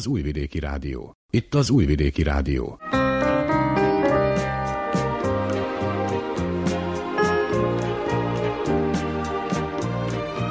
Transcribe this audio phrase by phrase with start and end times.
[0.00, 1.12] Az Újvidéki Rádió.
[1.30, 2.78] Itt az Újvidéki Rádió.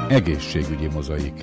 [0.08, 1.42] Egészségügyi mozaik.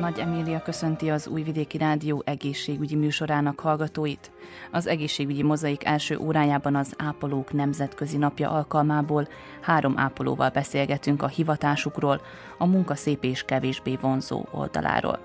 [0.00, 4.30] Nagy Emília köszönti az Újvidéki Rádió egészségügyi műsorának hallgatóit.
[4.70, 9.28] Az egészségügyi mozaik első órájában az Ápolók Nemzetközi Napja alkalmából
[9.60, 12.20] három ápolóval beszélgetünk a hivatásukról,
[12.58, 15.18] a munka szép és kevésbé vonzó oldaláról.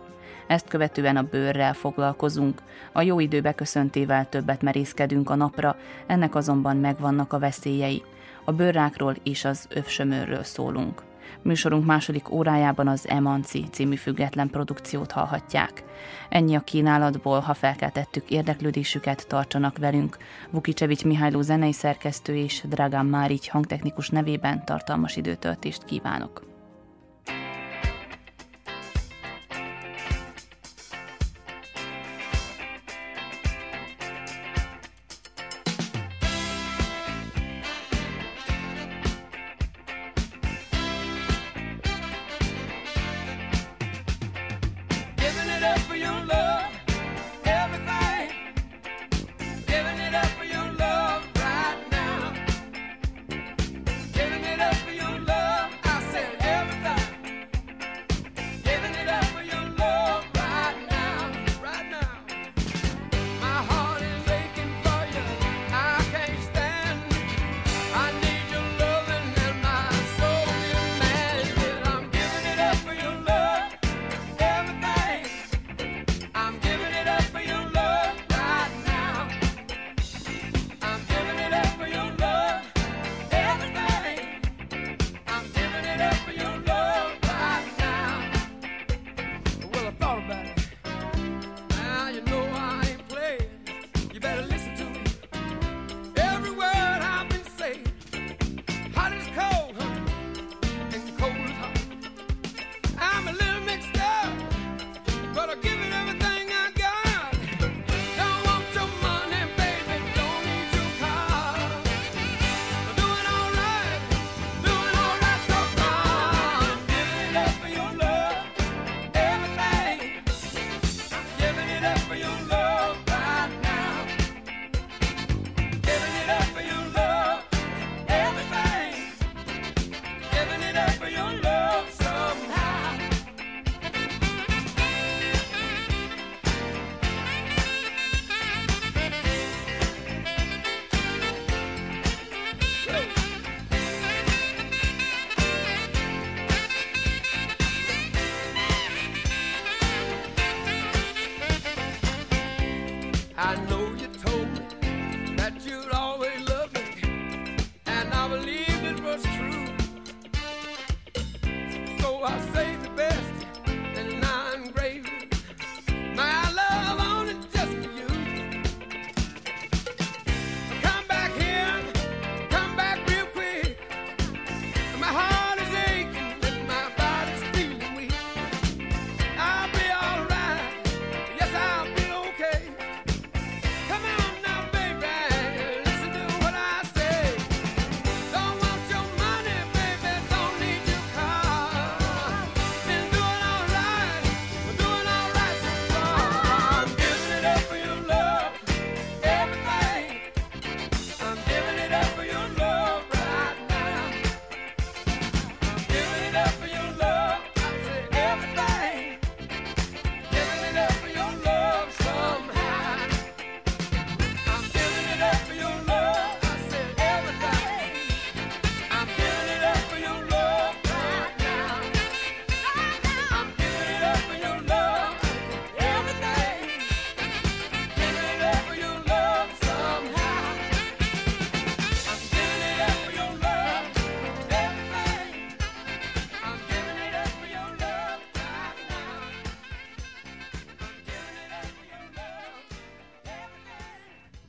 [0.47, 2.61] Ezt követően a bőrrel foglalkozunk.
[2.91, 8.03] A jó idő beköszöntével többet merészkedünk a napra, ennek azonban megvannak a veszélyei.
[8.43, 11.04] A bőrrákról és az övsömörről szólunk.
[11.45, 15.83] Műsorunk második órájában az Emanci című független produkciót hallhatják.
[16.29, 20.17] Ennyi a kínálatból, ha felkeltettük érdeklődésüket, tartsanak velünk.
[20.49, 26.54] Vukicevics Mihályló zenei szerkesztő és Dragán Márigy hangtechnikus nevében tartalmas időtöltést kívánok.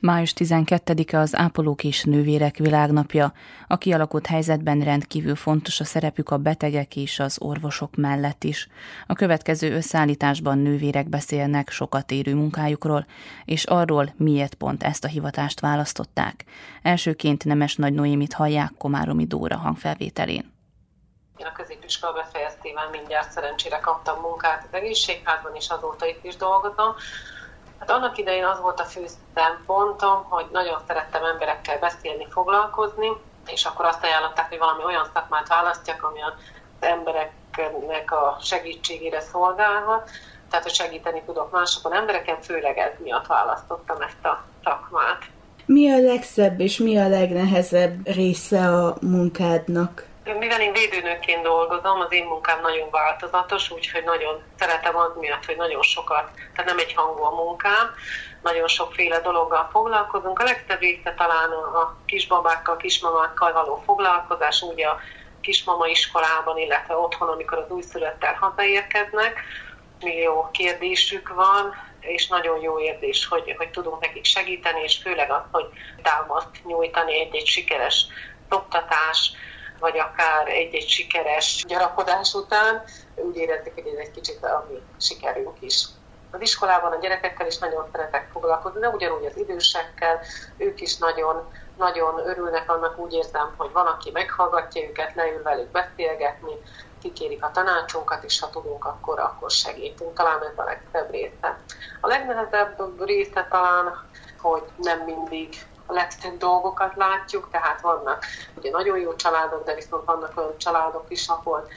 [0.07, 3.33] Május 12-e az ápolók és nővérek világnapja.
[3.67, 8.67] A kialakult helyzetben rendkívül fontos a szerepük a betegek és az orvosok mellett is.
[9.07, 13.05] A következő összeállításban nővérek beszélnek sokat érő munkájukról,
[13.45, 16.45] és arról, miért pont ezt a hivatást választották.
[16.81, 20.53] Elsőként Nemes Nagy Noémit hallják Komáromi Dóra hangfelvételén.
[21.37, 26.95] Én a középiskola befejeztével mindjárt szerencsére kaptam munkát az egészségházban, és azóta itt is dolgozom.
[27.87, 29.05] Hát annak idején az volt a fő
[29.35, 33.07] szempontom, hogy nagyon szerettem emberekkel beszélni, foglalkozni,
[33.45, 36.33] és akkor azt ajánlották, hogy valami olyan szakmát választjak, ami az
[36.79, 40.09] embereknek a segítségére szolgálhat,
[40.49, 45.21] tehát hogy segíteni tudok másokon embereken, főleg ez miatt választottam ezt a szakmát.
[45.65, 50.05] Mi a legszebb és mi a legnehezebb része a munkádnak?
[50.35, 55.55] Mivel én védőnőként dolgozom, az én munkám nagyon változatos, úgyhogy nagyon szeretem az miatt, hogy
[55.55, 57.95] nagyon sokat, tehát nem egy hangú a munkám,
[58.41, 60.39] nagyon sokféle dologgal foglalkozunk.
[60.39, 64.99] A legszebb része talán a kisbabákkal, kismamákkal való foglalkozás, ugye a
[65.41, 69.41] kismama iskolában, illetve otthon, amikor az újszülöttel hazaérkeznek.
[69.99, 75.43] Millió kérdésük van, és nagyon jó érzés, hogy, hogy tudunk nekik segíteni, és főleg az,
[75.51, 75.65] hogy
[76.03, 78.05] támaszt nyújtani egy-egy sikeres
[78.49, 79.31] oktatás,
[79.79, 82.83] vagy akár egy-egy sikeres gyarapodás után,
[83.15, 85.85] úgy érezzük, hogy ez egy kicsit a mi sikerünk is.
[86.31, 90.19] Az iskolában a gyerekekkel is nagyon szeretek foglalkozni, de ugyanúgy az idősekkel,
[90.57, 95.71] ők is nagyon, nagyon örülnek annak, úgy érzem, hogy van, aki meghallgatja őket, leül velük
[95.71, 96.51] beszélgetni,
[97.01, 100.13] kikérik a tanácsunkat, és ha tudunk, akkor, akkor segítünk.
[100.13, 101.59] Talán ez a legszebb része.
[102.01, 104.09] A legnehezebb része talán,
[104.41, 108.25] hogy nem mindig legszebb dolgokat látjuk, tehát vannak
[108.57, 111.67] ugye nagyon jó családok, de viszont vannak olyan családok is, ahol,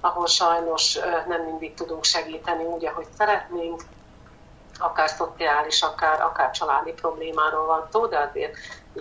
[0.00, 0.98] ahol sajnos
[1.28, 3.82] nem mindig tudunk segíteni úgy, ahogy szeretnénk,
[4.78, 8.52] akár szociális, akár, akár családi problémáról van szó, de azért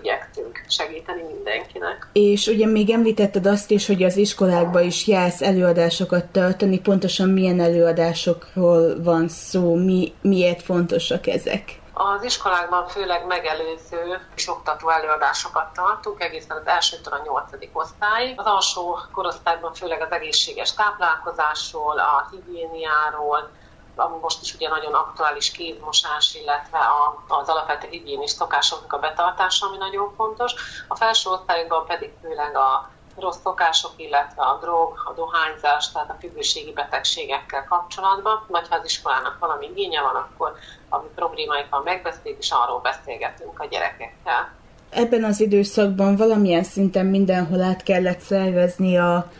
[0.01, 2.07] igyekszünk segíteni mindenkinek.
[2.13, 7.59] És ugye még említetted azt is, hogy az iskolákban is jársz előadásokat tartani, pontosan milyen
[7.59, 11.83] előadásokról van szó, mi, miért fontosak ezek?
[11.97, 18.39] Az iskolákban főleg megelőző és oktató előadásokat tartunk, egészen az elsőtől a nyolcadik osztályig.
[18.39, 23.51] Az alsó korosztályban főleg az egészséges táplálkozásról, a higiéniáról,
[23.95, 29.67] ami most is ugye nagyon aktuális kézmosás, illetve a, az alapvető higiénis szokásoknak a betartása,
[29.67, 30.53] ami nagyon fontos.
[30.87, 36.17] A felső osztályokban pedig főleg a rossz szokások, illetve a drog, a dohányzás, tehát a
[36.19, 40.53] függőségi betegségekkel kapcsolatban, vagy ha az iskolának valami igénye van, akkor
[40.89, 44.51] ami problémáik van, megbeszéljük, és arról beszélgetünk a gyerekekkel.
[44.89, 49.31] Ebben az időszakban valamilyen szinten mindenhol át kellett szervezni a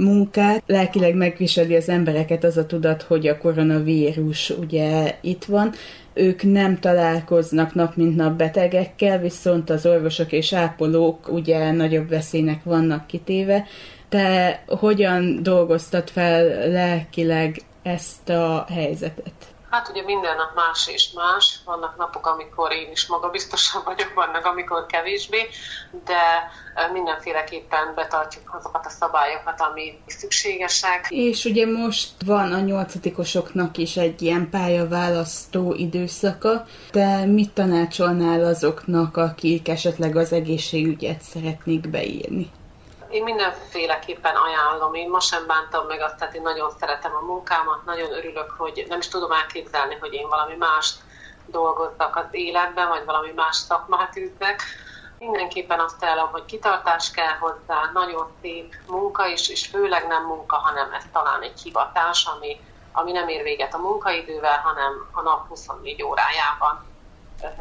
[0.00, 0.62] munkát.
[0.66, 5.72] Lelkileg megviseli az embereket az a tudat, hogy a koronavírus ugye itt van.
[6.14, 12.64] Ők nem találkoznak nap mint nap betegekkel, viszont az orvosok és ápolók ugye nagyobb veszélynek
[12.64, 13.64] vannak kitéve.
[14.08, 19.54] Te hogyan dolgoztat fel lelkileg ezt a helyzetet?
[19.70, 21.58] Hát ugye minden nap más és más.
[21.64, 25.48] Vannak napok, amikor én is magabiztosabb vagyok, vannak, amikor kevésbé,
[26.04, 26.50] de
[26.92, 31.06] mindenféleképpen betartjuk azokat a szabályokat, ami szükségesek.
[31.08, 36.66] És ugye most van a nyolcadikosoknak is egy ilyen pályaválasztó időszaka.
[36.90, 42.50] Te mit tanácsolnál azoknak, akik esetleg az egészségügyet szeretnék beírni?
[43.10, 44.94] Én mindenféleképpen ajánlom.
[44.94, 48.86] Én ma sem bántam meg azt, tehát én nagyon szeretem a munkámat, nagyon örülök, hogy
[48.88, 50.96] nem is tudom elképzelni, hogy én valami mást
[51.46, 54.62] dolgozzak az életben, vagy valami más szakmát űzzek.
[55.18, 60.56] Mindenképpen azt ajánlom, hogy kitartás kell hozzá, nagyon szép munka, és, és főleg nem munka,
[60.56, 62.60] hanem ez talán egy hivatás, ami,
[62.92, 66.89] ami nem ér véget a munkaidővel, hanem a nap 24 órájában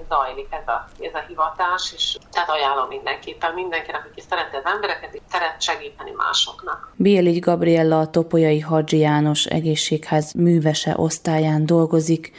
[0.09, 5.13] zajlik ez a, ez a hivatás, és tehát ajánlom mindenképpen mindenkinek, aki szereti az embereket,
[5.13, 6.93] és szeret segíteni másoknak.
[6.95, 12.31] Bieligy Gabriella a Topolyai Hadzsi János egészségház művese osztályán dolgozik,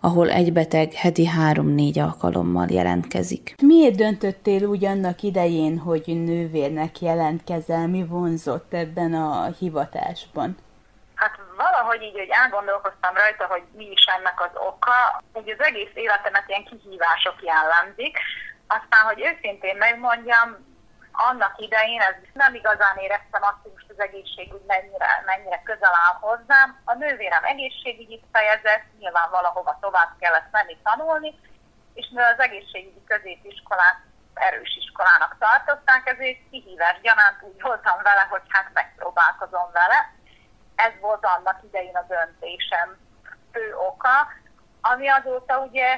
[0.00, 3.54] ahol egy beteg heti három-négy alkalommal jelentkezik.
[3.62, 7.88] Miért döntöttél úgy annak idején, hogy nővérnek jelentkezel?
[7.88, 10.56] Mi vonzott ebben a hivatásban?
[11.56, 16.48] Valahogy így, hogy elgondolkoztam rajta, hogy mi is ennek az oka, hogy az egész életemet
[16.48, 18.18] ilyen kihívások jellemzik.
[18.66, 20.48] Aztán, hogy őszintén megmondjam,
[21.12, 26.16] annak idején ez nem igazán éreztem azt, hogy most az egészségügy mennyire, mennyire közel áll
[26.20, 26.80] hozzám.
[26.84, 31.40] A nővérem egészségügyit fejezett, nyilván valahova tovább kellett menni tanulni,
[31.94, 33.98] és mivel az egészségügyi középiskolát
[34.34, 40.14] erős iskolának tartották, ezért kihívás gyanánt úgy voltam vele, hogy hát megpróbálkozom vele
[40.76, 42.88] ez volt annak idején a döntésem
[43.52, 44.16] fő oka,
[44.80, 45.88] ami azóta ugye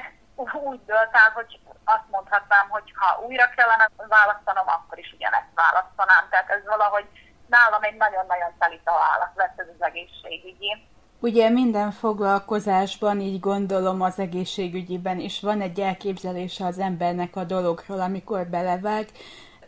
[0.53, 6.23] úgy dölt el, hogy azt mondhatnám, hogy ha újra kellene választanom, akkor is ugyanezt választanám.
[6.29, 7.07] Tehát ez valahogy
[7.47, 10.87] nálam egy nagyon-nagyon teli találat lett ez az egészségügyi.
[11.19, 17.99] Ugye minden foglalkozásban, így gondolom az egészségügyiben is van egy elképzelése az embernek a dologról,
[17.99, 19.07] amikor belevág,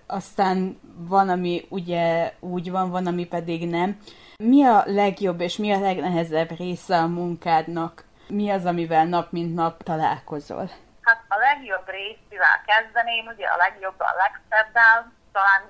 [0.08, 3.98] aztán van, ami ugye úgy van, van, ami pedig nem.
[4.44, 8.04] Mi a legjobb és mi a legnehezebb része a munkádnak?
[8.28, 10.66] Mi az, amivel nap mint nap találkozol?
[11.02, 15.62] Hát a legjobb részével kezdeném, ugye a legjobb a legszebbel, talán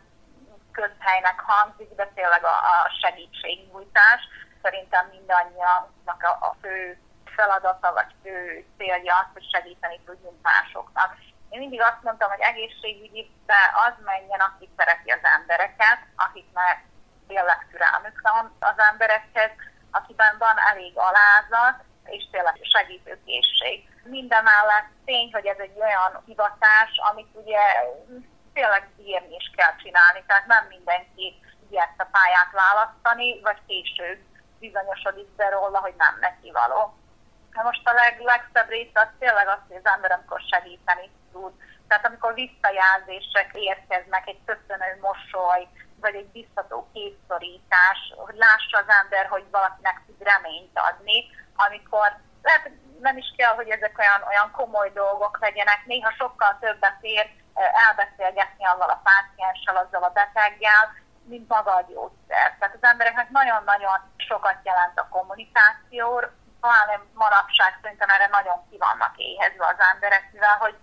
[0.72, 4.22] közhelynek hangzik, de tényleg a, a segítségnyújtás.
[4.62, 6.98] Szerintem mindannyiunknak a, a fő
[7.36, 11.10] feladata vagy fő célja az, hogy segíteni tudjunk másoknak.
[11.50, 16.78] Én mindig azt mondtam, hogy egészségügyibe az menjen, aki szereti az embereket, akiknek
[17.32, 19.52] tényleg türelmük van az emberekhez,
[19.92, 23.78] akiben van elég alázat, és tényleg segítőkészség.
[24.04, 27.64] Minden mellett tény, hogy ez egy olyan hivatás, amit ugye
[28.54, 31.26] tényleg bírni is kell csinálni, tehát nem mindenki
[31.72, 34.20] ezt a pályát választani, vagy később
[34.60, 36.82] bizonyosodik be róla, hogy nem neki való.
[37.52, 41.54] Na most a leg, legszebb része az tényleg az, hogy az ember amikor segíteni tud.
[41.88, 45.68] Tehát amikor visszajelzések érkeznek, egy köszönő mosoly,
[46.02, 52.10] vagy egy biztató képszorítás, hogy lássa az ember, hogy valakinek tud reményt adni, amikor
[52.42, 57.30] lehet, nem is kell, hogy ezek olyan, olyan komoly dolgok legyenek, néha sokkal többet ér
[57.88, 60.84] elbeszélgetni azzal a pácienssel, azzal a beteggel,
[61.24, 62.56] mint maga a gyógyszer.
[62.60, 66.24] Tehát az embereknek nagyon-nagyon sokat jelent a kommunikáció,
[66.62, 70.76] talán manapság szerintem erre nagyon ki vannak éhezve az emberek, mivel hogy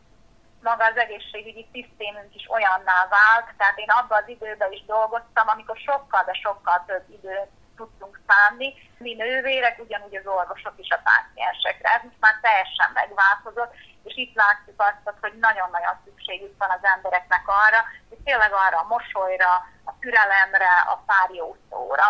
[0.63, 5.77] maga az egészségügyi szisztémünk is olyanná vált, tehát én abban az időben is dolgoztam, amikor
[5.77, 8.69] sokkal, de sokkal több időt tudtunk szánni.
[8.99, 11.89] Mi nővérek, ugyanúgy az orvosok is a páciensekre.
[11.91, 13.73] Ez most már teljesen megváltozott,
[14.09, 18.91] és itt látjuk azt, hogy nagyon-nagyon szükségük van az embereknek arra, hogy tényleg arra a
[18.95, 19.53] mosolyra,
[19.91, 22.09] a türelemre, a pár jó szóra.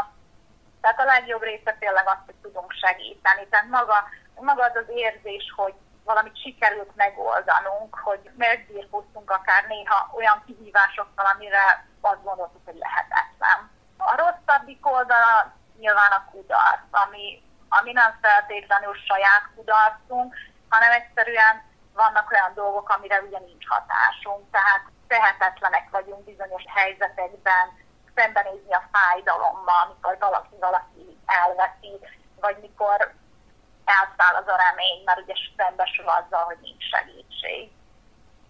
[0.80, 3.48] Tehát a legjobb része tényleg az, hogy tudunk segíteni.
[3.48, 3.98] Tehát maga,
[4.34, 5.74] maga az az érzés, hogy
[6.10, 11.64] valamit sikerült megoldanunk, hogy megbírkoztunk akár néha olyan kihívásokkal, amire
[12.00, 13.58] azt gondoltuk, hogy lehetetlen.
[13.96, 20.34] A rosszabbik oldala nyilván a kudarc, ami, ami nem feltétlenül saját kudarcunk,
[20.68, 21.54] hanem egyszerűen
[21.94, 27.66] vannak olyan dolgok, amire ugye nincs hatásunk, tehát tehetetlenek vagyunk bizonyos helyzetekben,
[28.14, 31.94] szembenézni a fájdalommal, amikor valaki valaki elveszi,
[32.40, 33.12] vagy mikor
[33.96, 37.70] elszáll az a remény, mert ugye szembesül azzal, hogy nincs segítség.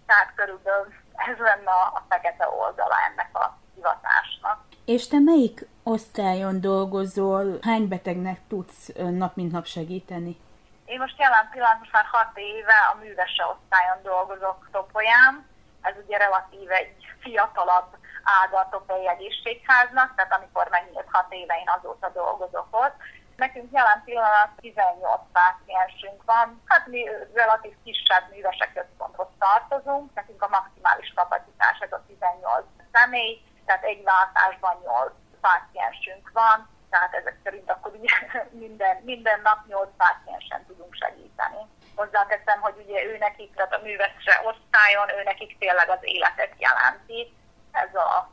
[0.05, 4.57] Tehát körülbelül ez lenne a fekete oldala ennek a hivatásnak.
[4.85, 7.57] És te melyik osztályon dolgozol?
[7.61, 10.37] Hány betegnek tudsz nap mint nap segíteni?
[10.85, 15.45] Én most jelen pillanatban már hat éve a művese osztályon dolgozok Topolyán.
[15.81, 17.89] Ez ugye relatíve egy fiatalabb
[18.23, 22.95] ága a Topoly egészségháznak, tehát amikor megnyílt hat éve én azóta dolgozok ott.
[23.39, 30.55] Nekünk jelen pillanat 18 páciensünk van, hát mi relatív kisebb művesek központhoz tartozunk, nekünk a
[30.57, 37.69] maximális kapacitás ez a 18 személy, tehát egy váltásban 8 páciensünk van, tehát ezek szerint
[37.69, 37.91] akkor
[38.63, 41.61] minden, minden nap 8 páciensen tudunk segíteni.
[41.95, 47.33] Hozzáteszem, hogy ugye ő nekik, tehát a művesre osztályon, ő nekik tényleg az életet jelenti,
[47.71, 48.29] ez a,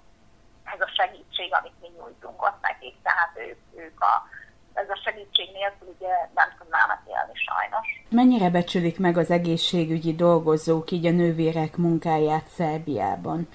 [0.64, 4.28] ez a segítség, amit mi nyújtunk ott nekik, tehát ők, ők a,
[4.76, 7.86] ez a segítség nélkül ugye nem tudnának élni sajnos.
[8.10, 13.48] Mennyire becsülik meg az egészségügyi dolgozók így a nővérek munkáját Szerbiában?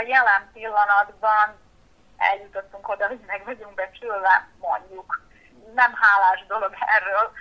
[0.00, 1.46] A jelen pillanatban
[2.16, 5.22] eljutottunk oda, hogy meg vagyunk becsülve, mondjuk.
[5.74, 7.32] Nem hálás dolog erről,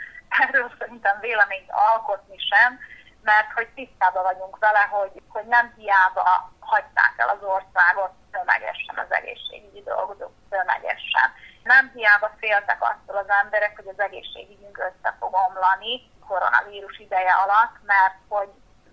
[0.44, 2.80] erről szerintem véleményt alkotni sem,
[3.22, 9.12] mert hogy tisztában vagyunk vele, hogy, hogy nem hiába hagyták el az országot tömegesen az
[9.20, 11.30] egészségügyi dolgozók tömegesen.
[11.64, 17.76] Nem hiába féltek attól az emberek, hogy az egészségügyünk össze fog omlani koronavírus ideje alatt,
[17.86, 18.50] mert hogy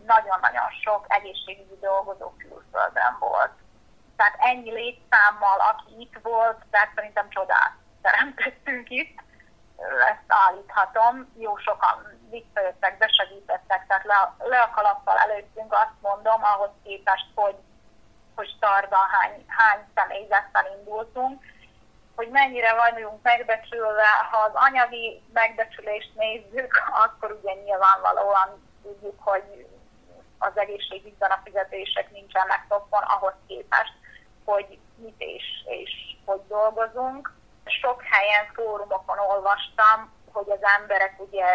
[0.06, 3.52] nagyon-nagyon sok egészségügyi dolgozó külföldön volt.
[4.16, 7.72] Tehát ennyi létszámmal, aki itt volt, tehát szerintem csodát
[8.02, 9.18] teremtettünk itt,
[10.12, 11.32] ezt állíthatom.
[11.38, 11.96] Jó sokan
[12.30, 17.56] visszajöttek, besegítettek, tehát le, le a kalappal előttünk, azt mondom, ahhoz képest, hogy,
[18.34, 21.42] hogy startban hány, hány személyzettel indultunk,
[22.16, 29.66] hogy mennyire vagyunk megbecsülve, ha az anyagi megbecsülést nézzük, akkor ugye nyilvánvalóan tudjuk, hogy
[30.38, 33.92] az egészségügyben a fizetések nincsenek toppon ahhoz képest,
[34.44, 35.90] hogy mit és, és
[36.24, 37.32] hogy dolgozunk.
[37.64, 41.46] Sok helyen, fórumokon olvastam, hogy az emberek ugye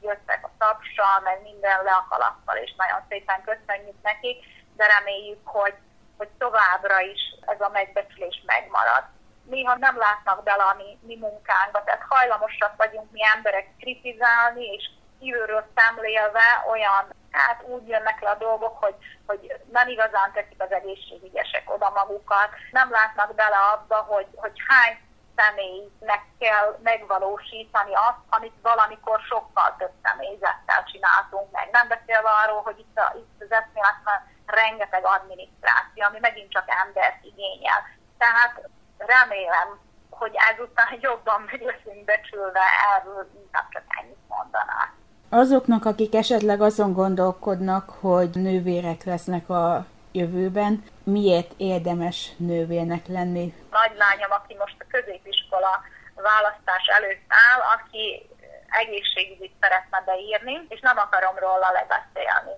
[0.00, 4.44] jöttek a tapsal, meg minden le a kalappal, és nagyon szépen köszönjük nekik,
[4.76, 5.74] de reméljük, hogy,
[6.16, 9.04] hogy továbbra is ez a megbecsülés megmarad.
[9.50, 14.90] Néha nem látnak bele a mi, mi munkánkba, tehát hajlamosak vagyunk mi emberek kritizálni, és
[15.18, 18.94] kívülről szemlélve olyan hát úgy jönnek le a dolgok, hogy,
[19.26, 24.98] hogy nem igazán teszik az egészségügyesek oda magukat, nem látnak bele abba, hogy, hogy hány
[25.36, 31.68] személynek kell megvalósítani azt, amit valamikor sokkal több személyzettel csináltunk meg.
[31.72, 37.24] Nem beszélve arról, hogy itt, a, itt az eszméletben rengeteg adminisztráció, ami megint csak embert
[37.24, 37.80] igényel.
[38.18, 39.78] Tehát remélem,
[40.10, 42.60] hogy ezután jobban meg leszünk becsülve,
[42.96, 44.92] erről inkább csak ennyit mondanák.
[45.30, 53.54] Azoknak, akik esetleg azon gondolkodnak, hogy nővérek lesznek a jövőben, miért érdemes nővérnek lenni?
[53.70, 55.82] Nagylányom, aki most a középiskola
[56.14, 58.28] választás előtt áll, aki
[58.68, 62.56] egészségügyit szeretne beírni, és nem akarom róla lebeszélni.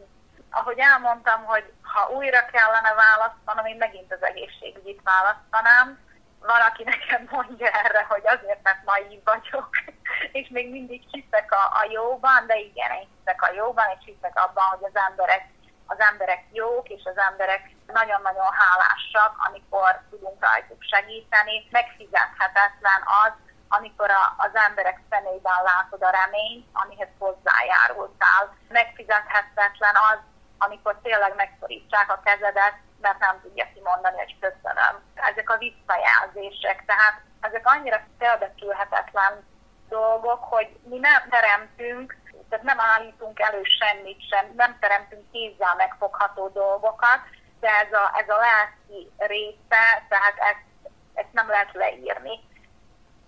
[0.50, 5.98] Ahogy elmondtam, hogy ha újra kellene választanom, én megint az egészségügyit választanám,
[6.40, 9.68] valaki nekem mondja erre, hogy azért, mert naív vagyok,
[10.38, 14.36] és még mindig hiszek a, a jóban, de igen, én hiszek a jóban, és hiszek
[14.44, 15.44] abban, hogy az emberek,
[15.86, 21.68] az emberek jók, és az emberek nagyon-nagyon hálásak, amikor tudunk rajtuk segíteni.
[21.70, 23.32] Megfizethetetlen az,
[23.68, 28.56] amikor a, az emberek szemében látod a reményt, amihez hozzájárultál.
[28.68, 30.18] Megfizethetetlen az,
[30.58, 34.94] amikor tényleg megszorítsák a kezedet, mert nem tudja kimondani, hogy köszönöm.
[35.14, 39.48] Ezek a visszajelzések, tehát ezek annyira felbecsülhetetlen
[39.88, 42.16] dolgok, hogy mi nem teremtünk,
[42.48, 47.20] tehát nem állítunk elő semmit sem, nem teremtünk kézzel megfogható dolgokat,
[47.60, 52.40] de ez a, ez a lelki része, tehát ezt, ezt nem lehet leírni.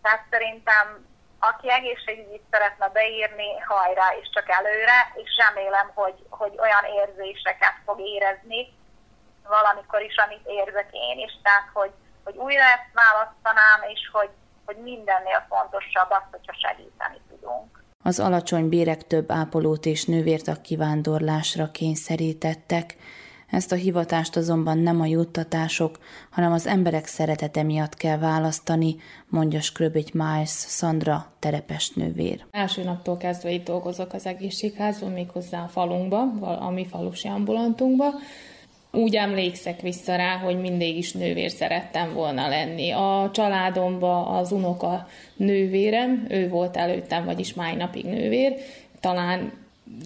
[0.03, 1.11] Tehát szerintem
[1.51, 8.01] aki egészségügyit szeretne beírni, hajrá és csak előre, és remélem, hogy, hogy olyan érzéseket fog
[8.01, 8.75] érezni,
[9.49, 11.93] valamikor is, amit érzek én is, tehát hogy,
[12.25, 14.31] hogy újra ezt választanám, és hogy,
[14.65, 17.83] hogy mindennél fontosabb az, hogyha segíteni tudunk.
[18.03, 22.97] Az alacsony bérek több ápolót és nővért a kivándorlásra kényszerítettek.
[23.53, 25.99] Ezt a hivatást azonban nem a juttatások,
[26.31, 28.97] hanem az emberek szeretete miatt kell választani,
[29.29, 32.47] mondja Skröbögy Miles Sandra, terepes nővér.
[32.51, 38.07] Első naptól kezdve itt dolgozok az egészségházban, méghozzá a falunkba, a mi falusi ambulantunkba,
[38.93, 42.91] úgy emlékszek vissza rá, hogy mindig is nővér szerettem volna lenni.
[42.91, 48.55] A családomba az unoka nővérem, ő volt előttem, vagyis máj napig nővér,
[49.01, 49.53] talán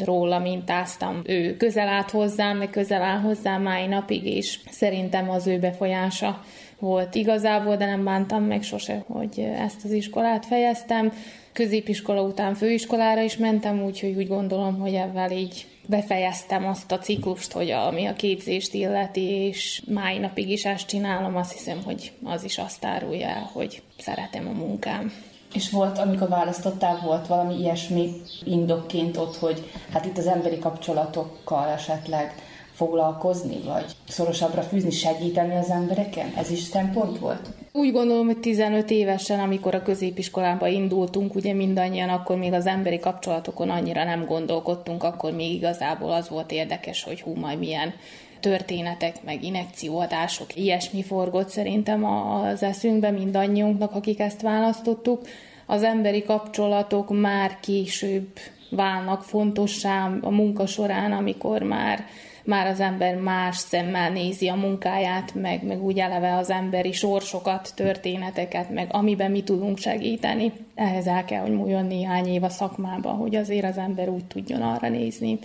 [0.05, 1.23] róla mintáztam.
[1.25, 6.45] Ő közel állt hozzám, meg közel áll hozzám máj napig, és szerintem az ő befolyása
[6.79, 11.13] volt igazából, de nem bántam meg sose, hogy ezt az iskolát fejeztem.
[11.53, 17.53] Középiskola után főiskolára is mentem, úgyhogy úgy gondolom, hogy ebben így befejeztem azt a ciklust,
[17.53, 22.45] hogy ami a képzést illeti, és máj napig is ezt csinálom, azt hiszem, hogy az
[22.45, 25.13] is azt árulja el, hogy szeretem a munkám.
[25.55, 28.13] És volt, amikor választottál, volt valami ilyesmi
[28.45, 32.35] indokként ott, hogy hát itt az emberi kapcsolatokkal esetleg
[32.73, 36.33] foglalkozni, vagy szorosabbra fűzni, segíteni az embereken?
[36.37, 37.49] Ez is szempont volt?
[37.77, 42.99] Úgy gondolom, hogy 15 évesen, amikor a középiskolába indultunk, ugye mindannyian, akkor még az emberi
[42.99, 47.95] kapcsolatokon annyira nem gondolkodtunk, akkor még igazából az volt érdekes, hogy hú, majd milyen
[48.41, 55.21] történetek, meg inekcióadások, ilyesmi forgott szerintem az eszünkbe mindannyiunknak, akik ezt választottuk.
[55.67, 58.29] Az emberi kapcsolatok már később
[58.71, 62.05] válnak fontossá a munka során, amikor már
[62.47, 67.73] már az ember más szemmel nézi a munkáját, meg, meg úgy eleve az emberi sorsokat,
[67.75, 70.53] történeteket, meg amiben mi tudunk segíteni.
[70.75, 74.63] Ehhez el kell, hogy múljon néhány év a szakmába, hogy azért az ember úgy tudjon
[74.63, 75.39] arra nézni,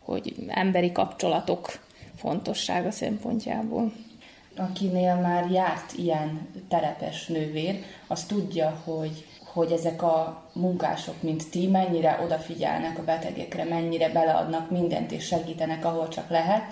[0.00, 1.78] hogy emberi kapcsolatok
[2.16, 3.92] fontossága szempontjából.
[4.56, 11.66] Akinél már járt ilyen terepes nővér, az tudja, hogy hogy ezek a munkások, mint ti,
[11.66, 16.62] mennyire odafigyelnek a betegekre, mennyire beleadnak mindent és segítenek, ahol csak lehet.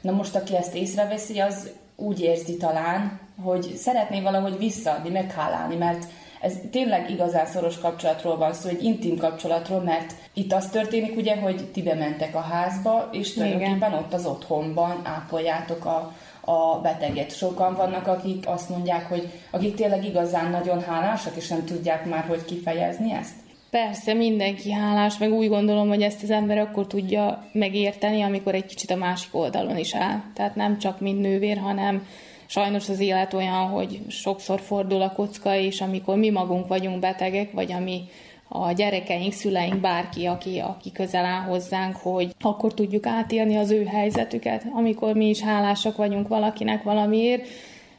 [0.00, 6.04] Na most, aki ezt észreveszi, az úgy érzi talán, hogy szeretné valahogy visszaadni, meghálálni, mert
[6.40, 11.36] ez tényleg igazán szoros kapcsolatról van szó, egy intim kapcsolatról, mert itt az történik ugye,
[11.36, 17.36] hogy ti bementek a házba, és tulajdonképpen ott az otthonban ápoljátok a, a beteget.
[17.36, 22.24] Sokan vannak, akik azt mondják, hogy akik tényleg igazán nagyon hálásak, és nem tudják már,
[22.24, 23.34] hogy kifejezni ezt?
[23.70, 28.66] Persze, mindenki hálás, meg úgy gondolom, hogy ezt az ember akkor tudja megérteni, amikor egy
[28.66, 30.22] kicsit a másik oldalon is áll.
[30.34, 32.06] Tehát nem csak mint nővér, hanem
[32.46, 37.52] sajnos az élet olyan, hogy sokszor fordul a kocka, és amikor mi magunk vagyunk betegek,
[37.52, 38.02] vagy ami
[38.52, 43.84] a gyerekeink, szüleink, bárki, aki, aki közel áll hozzánk, hogy akkor tudjuk átélni az ő
[43.84, 47.46] helyzetüket, amikor mi is hálásak vagyunk valakinek valamiért,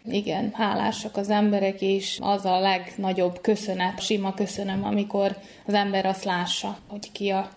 [0.06, 6.24] igen, hálásak az emberek, és az a legnagyobb köszönet, sima köszönöm, amikor az ember azt
[6.24, 7.50] lássa, hogy ki a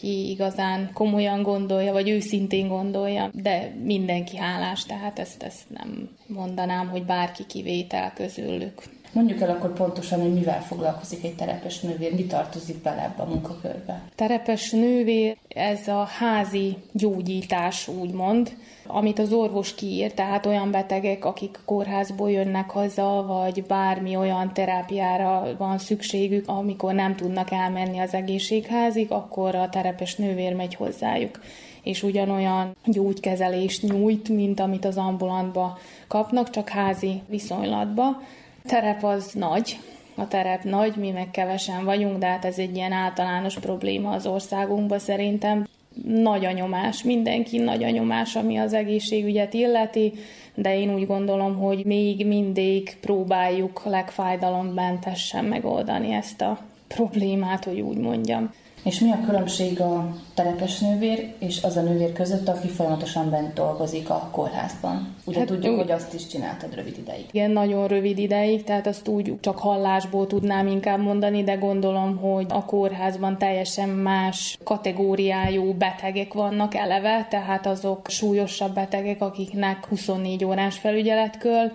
[0.00, 6.88] ki igazán komolyan gondolja, vagy őszintén gondolja, de mindenki hálás, tehát ezt, ezt nem mondanám,
[6.88, 8.82] hogy bárki kivétel közülük.
[9.16, 13.26] Mondjuk el akkor pontosan, hogy mivel foglalkozik egy terepes nővér, mi tartozik bele ebbe a
[13.26, 14.02] munkakörbe?
[14.14, 21.58] Terepes nővér, ez a házi gyógyítás, úgymond, amit az orvos kiír, tehát olyan betegek, akik
[21.64, 29.10] kórházból jönnek haza, vagy bármi olyan terápiára van szükségük, amikor nem tudnak elmenni az egészségházig,
[29.10, 31.40] akkor a terepes nővér megy hozzájuk
[31.82, 38.20] és ugyanolyan gyógykezelést nyújt, mint amit az ambulantba kapnak, csak házi viszonylatba
[38.66, 39.78] terep az nagy,
[40.14, 44.26] a terep nagy, mi meg kevesen vagyunk, de hát ez egy ilyen általános probléma az
[44.26, 45.66] országunkban szerintem.
[46.04, 50.12] Nagy a nyomás, mindenki nagy a nyomás, ami az egészségügyet illeti,
[50.54, 57.96] de én úgy gondolom, hogy még mindig próbáljuk legfájdalommentesen megoldani ezt a problémát, hogy úgy
[57.96, 58.52] mondjam.
[58.86, 63.54] És mi a különbség a telepes nővér és az a nővér között, aki folyamatosan bent
[63.54, 65.14] dolgozik a kórházban?
[65.24, 67.26] Ugye hát, tudjuk, hogy azt is csináltad rövid ideig.
[67.30, 72.46] Igen, nagyon rövid ideig, tehát azt úgy csak hallásból tudnám inkább mondani, de gondolom, hogy
[72.48, 80.78] a kórházban teljesen más kategóriájú betegek vannak eleve, tehát azok súlyosabb betegek, akiknek 24 órás
[80.78, 81.72] felügyeletkől,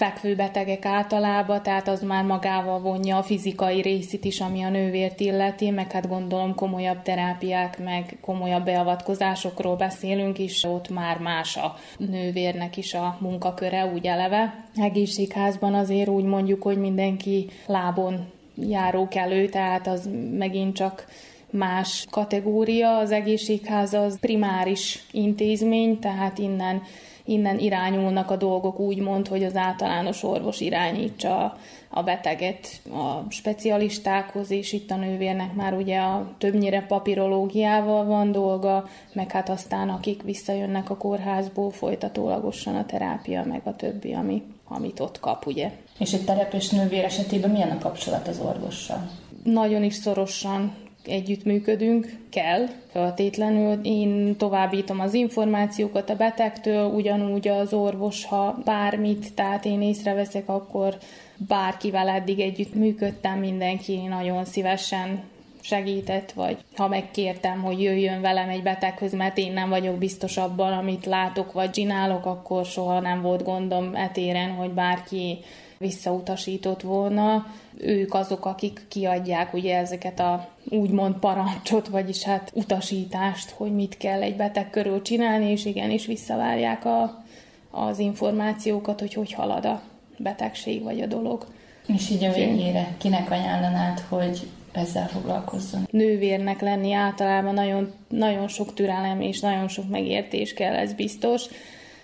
[0.00, 5.20] fekvő betegek általában, tehát az már magával vonja a fizikai részét is, ami a nővért
[5.20, 11.76] illeti, meg hát gondolom komolyabb terápiák, meg komolyabb beavatkozásokról beszélünk is, ott már más a
[11.98, 14.64] nővérnek is a munkaköre úgy eleve.
[14.74, 20.08] Egészségházban azért úgy mondjuk, hogy mindenki lábon járók elő, tehát az
[20.38, 21.06] megint csak
[21.50, 22.96] más kategória.
[22.96, 26.82] Az egészségház az primáris intézmény, tehát innen
[27.30, 31.56] innen irányulnak a dolgok úgymond, hogy az általános orvos irányítsa
[31.88, 38.88] a beteget a specialistákhoz, és itt a nővérnek már ugye a többnyire papirológiával van dolga,
[39.12, 45.00] meg hát aztán akik visszajönnek a kórházból, folytatólagosan a terápia, meg a többi, ami, amit
[45.00, 45.70] ott kap, ugye.
[45.98, 49.10] És egy terepés nővér esetében milyen a kapcsolat az orvossal?
[49.42, 50.72] Nagyon is szorosan
[51.04, 53.80] együttműködünk, kell feltétlenül.
[53.82, 60.98] Én továbbítom az információkat a betegtől, ugyanúgy az orvos, ha bármit, tehát én észreveszek, akkor
[61.36, 65.22] bárkivel eddig együtt működtem, mindenki nagyon szívesen
[65.60, 70.72] segített, vagy ha megkértem, hogy jöjjön velem egy beteghez, mert én nem vagyok biztos abban,
[70.72, 75.38] amit látok vagy csinálok, akkor soha nem volt gondom etéren, hogy bárki
[75.78, 77.46] visszautasított volna.
[77.78, 84.22] Ők azok, akik kiadják ugye ezeket a úgymond parancsot, vagyis hát utasítást, hogy mit kell
[84.22, 87.24] egy beteg körül csinálni, és igenis visszavárják a,
[87.70, 89.82] az információkat, hogy hogy halad a
[90.16, 91.46] betegség vagy a dolog.
[91.86, 95.86] És így a végére kinek ajánlanád, hogy ezzel foglalkozzon?
[95.90, 101.44] Nővérnek lenni általában nagyon, nagyon sok türelem és nagyon sok megértés kell, ez biztos.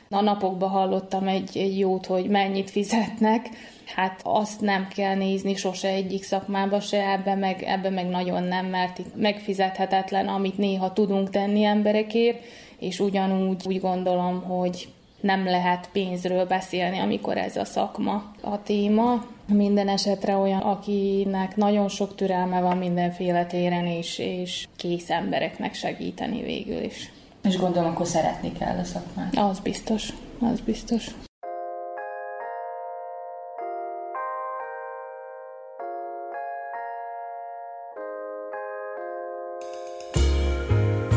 [0.09, 3.48] A napokban hallottam egy, egy jót, hogy mennyit fizetnek,
[3.94, 8.66] hát azt nem kell nézni sose egyik szakmába se, ebbe meg, ebbe meg nagyon nem,
[8.66, 12.44] mert itt megfizethetetlen, amit néha tudunk tenni emberekért,
[12.79, 14.88] és ugyanúgy úgy gondolom, hogy
[15.20, 19.25] nem lehet pénzről beszélni, amikor ez a szakma a téma.
[19.49, 26.42] Minden esetre olyan, akinek nagyon sok türelme van mindenféle téren, és, és kész embereknek segíteni
[26.42, 27.12] végül is.
[27.42, 29.37] És gondolom, akkor szeretni kell a szakmát.
[29.37, 30.09] Az biztos,
[30.40, 31.11] az biztos.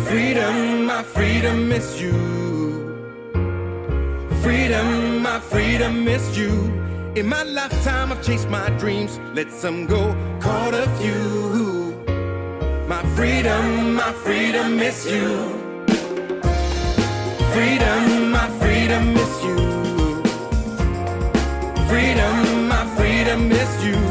[0.09, 2.17] Freedom, my freedom is you.
[4.41, 6.51] Freedom, my freedom is you.
[7.15, 11.93] In my lifetime, I've chased my dreams, let some go, caught a few.
[12.87, 15.47] My freedom, my freedom is you.
[17.53, 20.23] Freedom, my freedom is you.
[21.87, 24.08] Freedom, my freedom is you.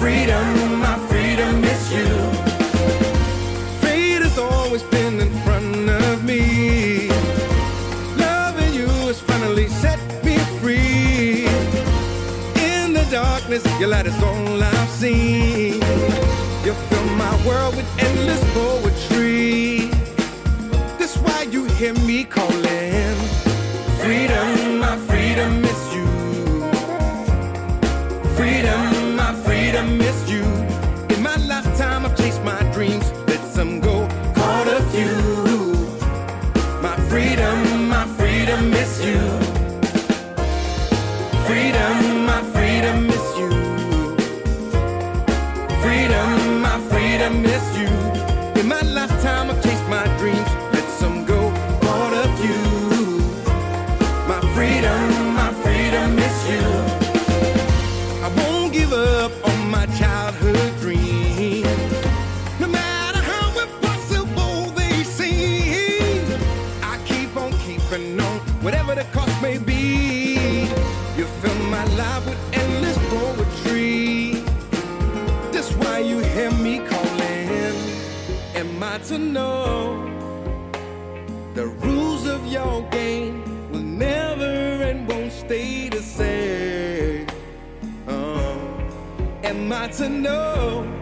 [0.00, 2.10] Freedom, my freedom is you.
[3.82, 7.08] Fate has always been in front of me.
[8.16, 11.46] Loving you has finally set me free.
[12.70, 15.74] In the darkness, your light is all I've seen.
[16.64, 19.90] You fill my world with endless poetry.
[20.98, 23.16] That's why you hear me calling.
[24.02, 24.47] Freedom,
[82.48, 87.26] your game will never and won't stay the same?
[88.06, 88.56] Uh,
[89.44, 90.97] am I to know?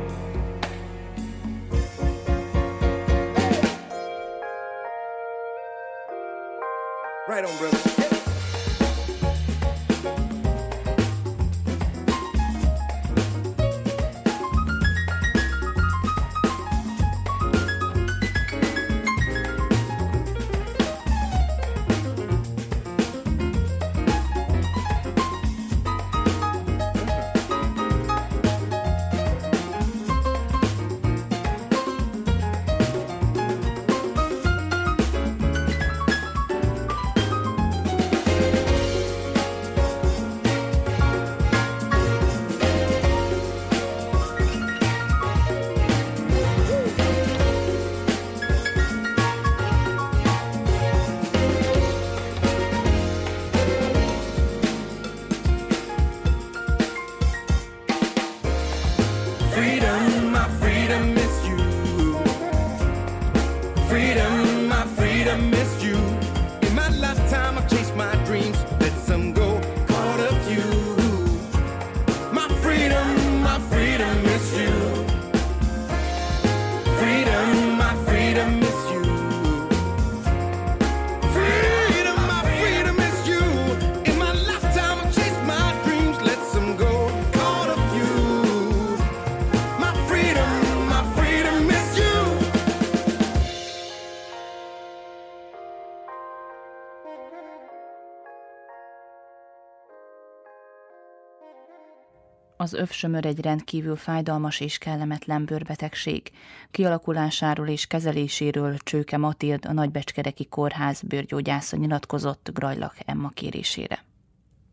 [102.66, 106.31] Az övsömör egy rendkívül fájdalmas és kellemetlen bőrbetegség.
[106.70, 114.05] Kialakulásáról és kezeléséről Csőke Matild, a Nagybecskereki Kórház bőrgyógyásza nyilatkozott Grajlak Emma kérésére.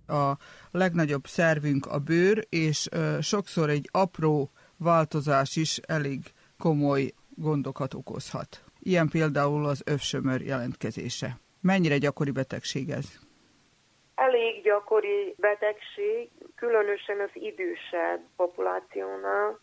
[0.08, 0.32] A
[0.72, 6.20] legnagyobb szervünk a bőr, és ö, sokszor egy apró változás is elég
[6.58, 8.64] komoly gondokat okozhat.
[8.80, 11.40] Ilyen például az övsömör jelentkezése.
[11.62, 13.06] Mennyire gyakori betegség ez?
[14.16, 16.30] Elég gyakori betegség,
[16.64, 19.60] különösen az idősebb populációnál,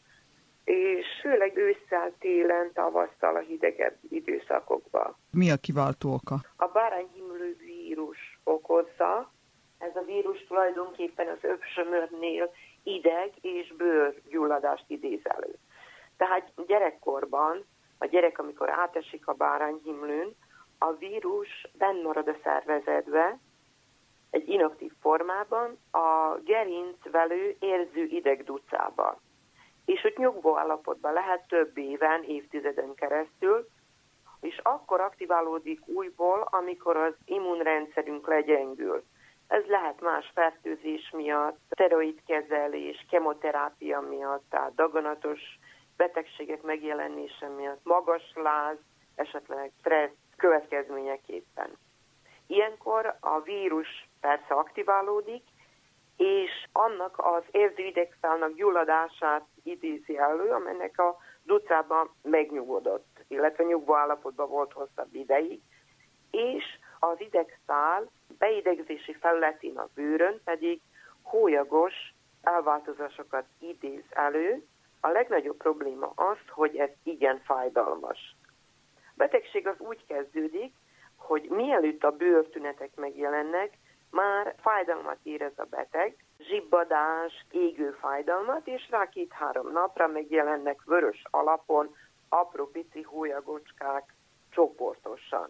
[0.64, 5.16] és főleg ősszel, télen, tavasszal a hidegebb időszakokban.
[5.30, 6.36] Mi a kiváltó oka?
[6.56, 9.32] A bárányhimlő vírus okozza.
[9.78, 15.54] Ez a vírus tulajdonképpen az öpsömörnél ideg és bőrgyulladást idéz elő.
[16.16, 17.64] Tehát gyerekkorban,
[17.98, 20.36] a gyerek, amikor átesik a bárányhimlőn,
[20.78, 23.38] a vírus benn marad a szervezetbe,
[24.30, 29.20] egy inaktív formában a gerincvelő érző idegducába.
[29.84, 33.68] És ott nyugvó állapotban lehet több éven, évtizeden keresztül,
[34.40, 39.02] és akkor aktiválódik újból, amikor az immunrendszerünk legyengül.
[39.48, 45.40] Ez lehet más fertőzés miatt, steroidkezelés, kemoterápia miatt, tehát daganatos
[45.96, 48.76] betegségek megjelenése miatt, magas láz,
[49.14, 51.70] esetleg stressz következményeképpen.
[52.46, 55.42] Ilyenkor a vírus persze aktiválódik,
[56.16, 64.48] és annak az érző idegszálnak gyulladását idézi elő, amelynek a ducában megnyugodott, illetve nyugvó állapotban
[64.48, 65.61] volt hosszabb ideig,
[66.30, 66.64] és
[66.98, 70.80] az idegszál beidegzési felületén a bőrön pedig
[71.22, 71.94] hólyagos
[72.42, 74.66] elváltozásokat idéz elő.
[75.00, 78.37] A legnagyobb probléma az, hogy ez igen fájdalmas.
[78.96, 80.72] A betegség az úgy kezdődik,
[81.16, 83.78] hogy mielőtt a bőrtünetek megjelennek,
[84.11, 91.96] már fájdalmat érez a beteg, zsibbadás, égő fájdalmat, és rá két-három napra megjelennek vörös alapon
[92.29, 94.14] apró pici hólyagocskák
[94.51, 95.49] csoportosan.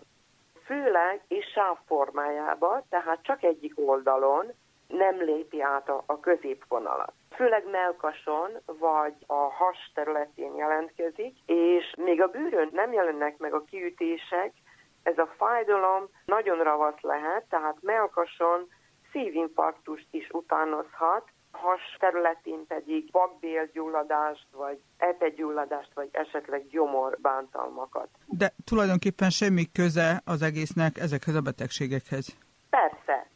[0.64, 4.52] Főleg és sávformájába, tehát csak egyik oldalon
[4.86, 7.12] nem lépi át a, a középvonalat.
[7.30, 13.64] Főleg melkason vagy a has területén jelentkezik, és még a bőrön nem jelennek meg a
[13.64, 14.52] kiütések,
[15.02, 18.68] ez a fájdalom nagyon ravasz lehet, tehát melkason
[19.12, 28.08] szívinfarktust is utánozhat, has területén pedig vakbélgyulladást, vagy epegyulladást, vagy esetleg gyomorbántalmakat.
[28.26, 32.36] De tulajdonképpen semmi köze az egésznek ezekhez a betegségekhez?
[32.70, 33.26] Persze,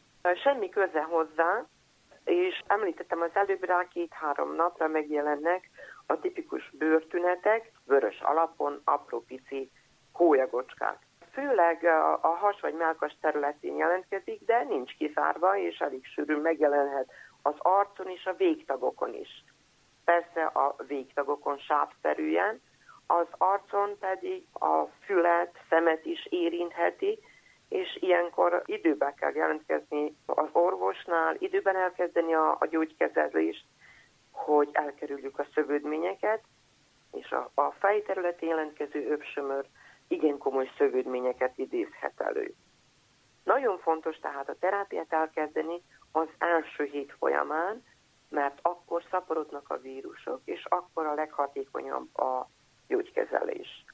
[0.43, 1.65] semmi köze hozzá,
[2.23, 5.69] és említettem az előbb rá két-három napra megjelennek
[6.05, 9.71] a tipikus bőrtünetek, vörös alapon, apró pici
[10.11, 10.97] hólyagocskák
[11.35, 17.11] főleg a, a has vagy melkas területén jelentkezik, de nincs kizárva, és elég sűrűn megjelenhet
[17.41, 19.43] az arcon és a végtagokon is.
[20.05, 22.61] Persze a végtagokon sávszerűen,
[23.07, 27.19] az arcon pedig a fület, szemet is érintheti,
[27.69, 33.65] és ilyenkor időben kell jelentkezni az orvosnál, időben elkezdeni a, a gyógykezelést,
[34.31, 36.41] hogy elkerüljük a szövődményeket,
[37.11, 39.65] és a, a fej területén jelentkező öpsömör
[40.07, 42.53] igen komoly szövődményeket idézhet elő.
[43.43, 47.83] Nagyon fontos tehát a terápiát elkezdeni az első hét folyamán,
[48.29, 52.49] mert akkor szaporodnak a vírusok, és akkor a leghatékonyabb a
[52.87, 53.85] gyógykezelés.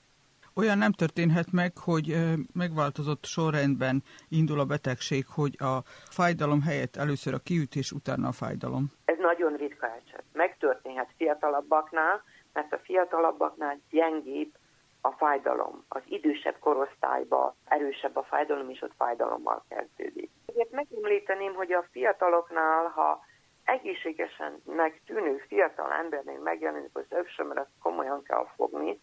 [0.55, 2.15] Olyan nem történhet meg, hogy
[2.53, 8.91] megváltozott sorrendben indul a betegség, hogy a fájdalom helyett először a kiütés, utána a fájdalom.
[9.05, 10.23] Ez nagyon ritka eset.
[10.33, 14.53] Megtörténhet fiatalabbaknál, mert a fiatalabbaknál gyengébb
[15.01, 15.85] a fájdalom.
[15.87, 20.29] Az idősebb korosztályban erősebb a fájdalom, és ott fájdalommal kezdődik.
[20.45, 23.25] Ezért megemlíteném, hogy a fiataloknál, ha
[23.63, 28.99] egészségesen megtűnő fiatal embernél megjelenik az övsömör, komolyan kell fogni,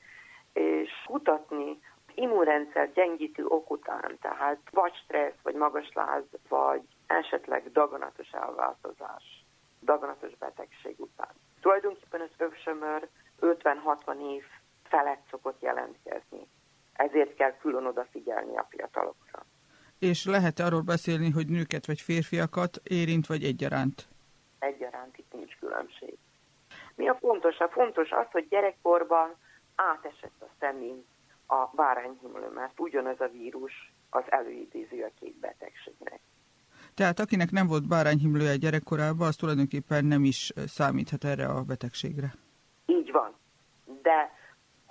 [0.53, 1.79] és kutatni
[2.15, 9.45] immunrendszer gyengítő ok után, tehát vagy stressz, vagy magas láz, vagy esetleg daganatos elváltozás,
[9.83, 11.31] daganatos betegség után.
[11.61, 13.09] Tulajdonképpen az övsömör
[13.41, 14.45] 50-60 év
[14.89, 16.47] felett szokott jelentkezni.
[16.93, 19.45] Ezért kell külön odafigyelni a fiatalokra.
[19.99, 24.09] És lehet arról beszélni, hogy nőket vagy férfiakat érint, vagy egyaránt?
[24.59, 26.19] Egyaránt itt nincs különbség.
[26.95, 27.59] Mi a fontos?
[27.59, 29.37] A fontos az, hogy gyerekkorban
[29.75, 31.05] átesett a szemén
[31.47, 36.21] a bárányhimlő, mert ugyanaz a vírus az előidéző a két betegségnek.
[36.95, 42.35] Tehát akinek nem volt bárányhimlője gyerekkorában, az tulajdonképpen nem is számíthat erre a betegségre.
[42.87, 43.35] Így van.
[44.03, 44.38] De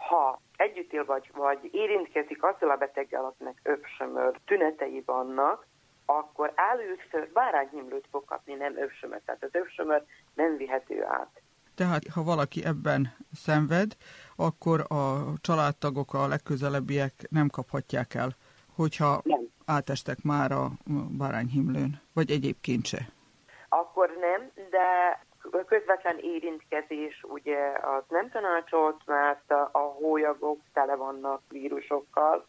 [0.07, 5.65] ha együtt él vagy, vagy érintkezik azzal a beteggel, akinek öpsömör tünetei vannak,
[6.05, 9.21] akkor először bárányhimlőt fog kapni, nem öpsömör.
[9.25, 11.41] Tehát az öpsömör nem vihető át.
[11.75, 13.91] Tehát, ha valaki ebben szenved,
[14.35, 18.29] akkor a családtagok, a legközelebbiek nem kaphatják el,
[18.75, 19.47] hogyha nem.
[19.65, 20.69] átestek már a
[21.17, 23.09] bárányhimlőn, vagy egyébként se.
[23.69, 25.19] Akkor nem, de
[25.67, 32.45] közvetlen érintkezés ugye az nem tanácsolt, mert a hólyagok tele vannak vírusokkal,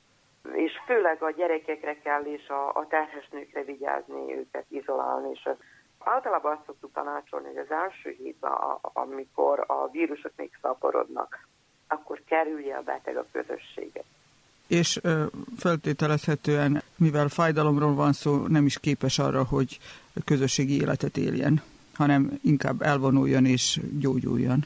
[0.52, 5.48] és főleg a gyerekekre kell és a, a terhes nőkre vigyázni, őket izolálni, és
[5.98, 11.46] általában azt szoktuk tanácsolni, hogy az első hétben, amikor a vírusok még szaporodnak,
[11.88, 14.04] akkor kerülje a beteg a közösséget.
[14.66, 15.00] És
[15.56, 19.78] feltételezhetően, mivel fájdalomról van szó, nem is képes arra, hogy
[20.24, 21.62] közösségi életet éljen
[21.98, 24.60] hanem inkább elvonuljon és gyógyuljon.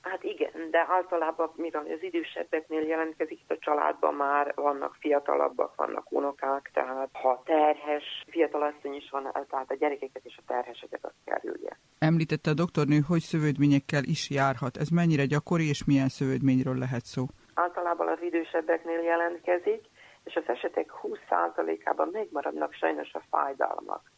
[0.00, 6.70] Hát igen, de általában, mivel az idősebbeknél jelentkezik, a családban már vannak fiatalabbak, vannak unokák,
[6.74, 11.78] tehát ha terhes fiatalasszony is van, tehát a gyerekeket és a terheseket azt kerülje.
[11.98, 14.76] Említette a doktornő, hogy szövődményekkel is járhat.
[14.76, 17.24] Ez mennyire gyakori, és milyen szövődményről lehet szó?
[17.54, 19.82] Általában az idősebbeknél jelentkezik,
[20.24, 24.09] és az esetek 20%-ában megmaradnak sajnos a fájdalmak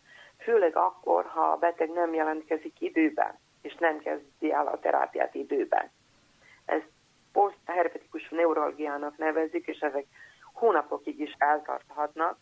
[0.42, 5.90] főleg akkor, ha a beteg nem jelentkezik időben, és nem kezdi el a terápiát időben.
[6.64, 6.88] Ezt
[7.32, 10.06] posztherpetikus neuralgiának nevezik, és ezek
[10.52, 12.38] hónapokig is eltarthatnak,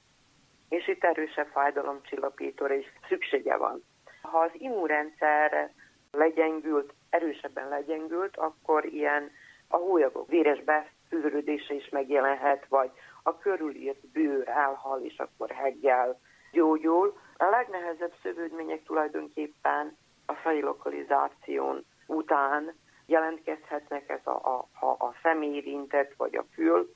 [0.69, 3.85] és itt erősebb fájdalomcsillapítóra is szüksége van.
[4.23, 5.73] Ha az immunrendszer
[6.13, 9.31] legyengült, erősebben legyengült, akkor ilyen
[9.69, 12.91] a hólyagok véres befűrődése is megjelenhet, vagy
[13.23, 16.21] a körülírt bőr elhal, és akkor heggel
[16.53, 17.19] gyógyul.
[17.43, 22.75] A legnehezebb szövődmények tulajdonképpen a fejlokalizáción után
[23.07, 26.95] jelentkezhetnek, ez a, a, ha a személy érintett, vagy a fül,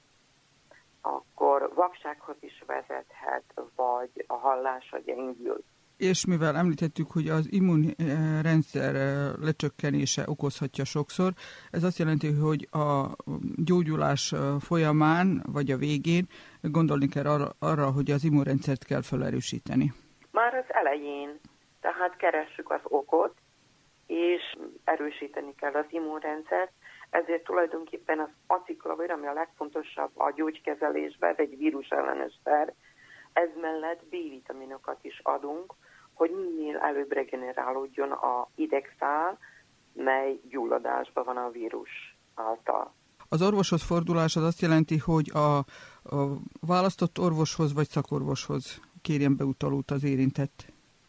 [1.01, 3.45] akkor vaksághoz is vezethet,
[3.77, 5.65] vagy a hallása gyengül.
[5.97, 8.95] És mivel említettük, hogy az immunrendszer
[9.41, 11.33] lecsökkenése okozhatja sokszor,
[11.71, 13.17] ez azt jelenti, hogy a
[13.57, 16.27] gyógyulás folyamán, vagy a végén
[16.61, 19.93] gondolni kell arra, arra hogy az immunrendszert kell felerősíteni
[20.75, 21.41] elején.
[21.81, 23.35] Tehát keressük az okot,
[24.07, 24.43] és
[24.85, 26.73] erősíteni kell az immunrendszert,
[27.11, 32.75] ezért tulajdonképpen az aciklovir, ami a legfontosabb a gyógykezelésben, ez egy vírusellenes szer,
[33.33, 35.75] ez mellett B-vitaminokat is adunk,
[36.15, 39.39] hogy minél előbb regenerálódjon a idegszál,
[39.93, 42.95] mely gyulladásban van a vírus által.
[43.29, 45.57] Az orvoshoz fordulás az azt jelenti, hogy a,
[46.17, 50.59] a választott orvoshoz vagy szakorvoshoz kérjen beutalót az érintett?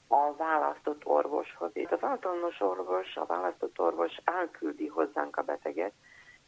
[0.07, 1.71] A választott orvoshoz.
[1.73, 5.93] Itt az általános orvos, a választott orvos elküldi hozzánk a beteget,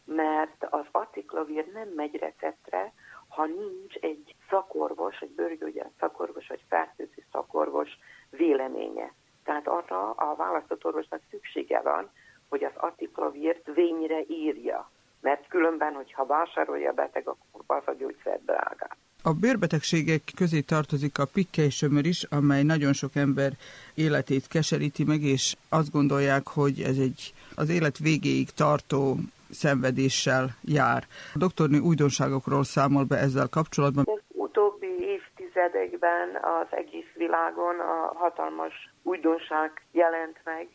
[0.06, 2.94] mert az aciklovir nem megy receptre,
[3.28, 7.90] ha nincs egy szakorvos, egy bőrgyógyász szakorvos, vagy fertőző szakorvos
[8.30, 9.14] véleménye.
[9.44, 12.10] Tehát arra a választott orvosnak szüksége van,
[12.50, 14.90] hogy az atiklavírt vényre írja.
[15.22, 18.98] Mert különben, hogyha vásárolja a beteg, akkor az a gyógyszer drágát.
[19.24, 21.70] A bőrbetegségek közé tartozik a pikkely
[22.02, 23.52] is, amely nagyon sok ember
[23.96, 29.16] életét keseríti meg, és azt gondolják, hogy ez egy az élet végéig tartó
[29.50, 31.04] szenvedéssel jár.
[31.34, 34.06] A doktornő újdonságokról számol be ezzel kapcsolatban.
[34.08, 40.68] Az utóbbi évtizedekben az egész világon a hatalmas újdonság jelent meg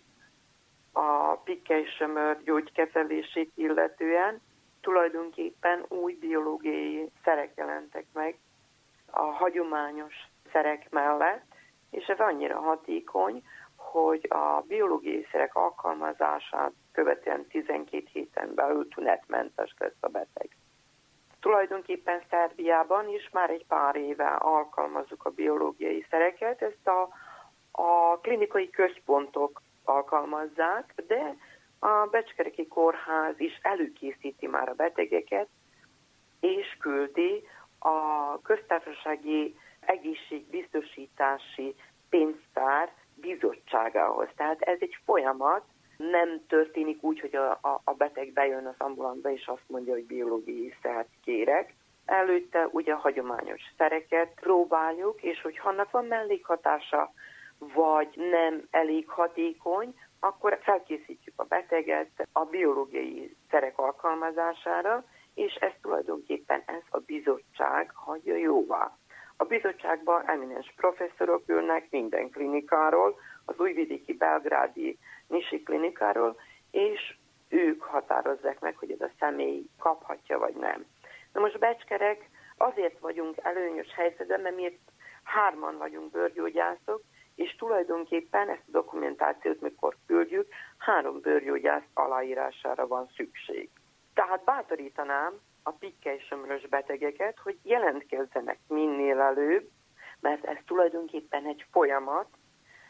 [0.93, 4.41] a pikkely-sömör gyógykezelését illetően.
[4.83, 8.39] Tulajdonképpen új biológiai szerek jelentek meg
[9.11, 10.15] a hagyományos
[10.53, 11.45] szerek mellett,
[11.91, 13.43] és ez annyira hatékony,
[13.77, 20.57] hogy a biológiai szerek alkalmazását követően 12 héten belül tünetmentes lesz a beteg.
[21.41, 27.09] Tulajdonképpen Szerbiában is már egy pár éve alkalmazzuk a biológiai szereket, ezt a,
[27.71, 31.37] a klinikai központok alkalmazzák, de
[31.85, 35.49] a Becskereki Kórház is előkészíti már a betegeket,
[36.41, 37.43] és küldi
[37.79, 41.75] a köztársasági egészségbiztosítási
[42.09, 44.29] pénztár bizottságához.
[44.37, 45.63] Tehát ez egy folyamat,
[45.97, 50.07] nem történik úgy, hogy a, a, a beteg bejön az ambulantba, és azt mondja, hogy
[50.07, 51.75] biológiai szert kérek.
[52.05, 57.13] Előtte ugye a hagyományos szereket próbáljuk, és hogy annak van mellékhatása,
[57.59, 59.95] vagy nem elég hatékony,
[60.25, 65.05] akkor felkészítjük a beteget a biológiai szerek alkalmazására,
[65.35, 68.97] és ez tulajdonképpen ez a bizottság hagyja jóvá.
[69.37, 76.37] A bizottságban eminens professzorok ülnek minden klinikáról, az újvidéki belgrádi Nisi klinikáról,
[76.71, 77.17] és
[77.49, 80.85] ők határozzák meg, hogy ez a személy kaphatja vagy nem.
[81.33, 84.79] Na most becskerek azért vagyunk előnyös helyzetben, mert mi
[85.23, 87.03] hárman vagyunk bőrgyógyászok,
[87.35, 93.71] és tulajdonképpen ezt a dokumentációt, mikor küldjük, három bőrgyógyász aláírására van szükség.
[94.15, 99.69] Tehát bátorítanám a pikkely-sömrös betegeket, hogy jelentkezzenek minél előbb,
[100.21, 102.29] mert ez tulajdonképpen egy folyamat,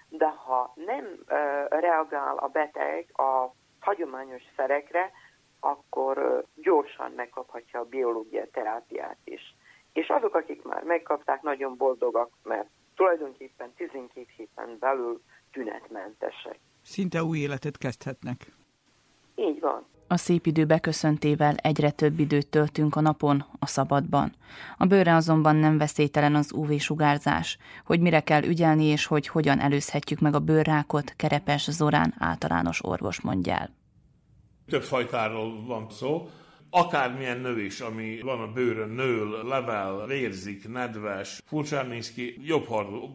[0.08, 1.28] de ha nem uh,
[1.68, 5.10] reagál a beteg a hagyományos szerekre,
[5.60, 9.54] akkor gyorsan megkaphatja a biológia terápiát is.
[9.92, 15.22] És azok, akik már megkapták, nagyon boldogak, mert tulajdonképpen 12 héten belül
[15.52, 16.58] tünetmentesek.
[16.82, 18.52] Szinte új életet kezdhetnek.
[19.34, 19.86] Így van.
[20.12, 24.32] A szép idő beköszöntével egyre több időt töltünk a napon, a szabadban.
[24.78, 27.58] A bőre azonban nem veszélytelen az UV-sugárzás.
[27.84, 33.20] Hogy mire kell ügyelni és hogy hogyan előzhetjük meg a bőrrákot, Kerepes Zorán általános orvos
[33.20, 33.70] mondja el.
[34.66, 36.28] Több fajtáról van szó,
[36.74, 42.66] akármilyen növés, ami van a bőrön, nől, level, vérzik, nedves, furcsán néz ki, jobb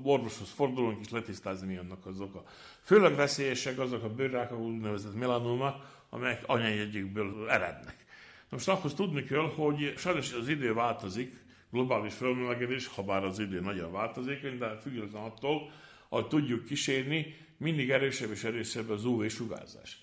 [0.03, 2.43] orvoshoz fordulunk és letisztázni mi annak az oka.
[2.81, 8.05] Főleg veszélyesek azok a bőrrákok, úgynevezett melanoma, amelyek anyajegyükből erednek.
[8.49, 11.35] Most ahhoz tudni kell, hogy sajnos az idő változik,
[11.71, 15.71] globális felmelegedés, ha bár az idő nagyon változik, de független attól,
[16.09, 19.99] hogy tudjuk kísérni, mindig erősebb és erősebb az UV-sugárzás.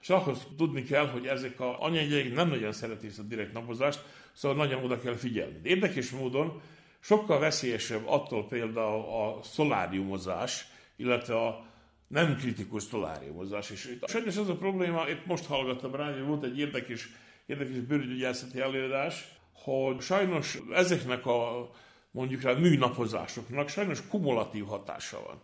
[0.00, 4.56] És ahhoz tudni kell, hogy ezek a anyagjaik nem nagyon szeretik a direkt napozást, szóval
[4.56, 5.60] nagyon oda kell figyelni.
[5.62, 6.60] Érdekes módon
[7.00, 11.66] sokkal veszélyesebb attól például a szoláriumozás, illetve a
[12.06, 13.70] nem kritikus szoláriumozás.
[13.70, 17.08] És itt sajnos az a probléma, itt most hallgattam rá, hogy volt egy érdekes,
[17.46, 21.70] érdekes bőrügygyászati előadás, hogy sajnos ezeknek a
[22.10, 25.40] mondjuk rá műnapozásoknak sajnos kumulatív hatása van.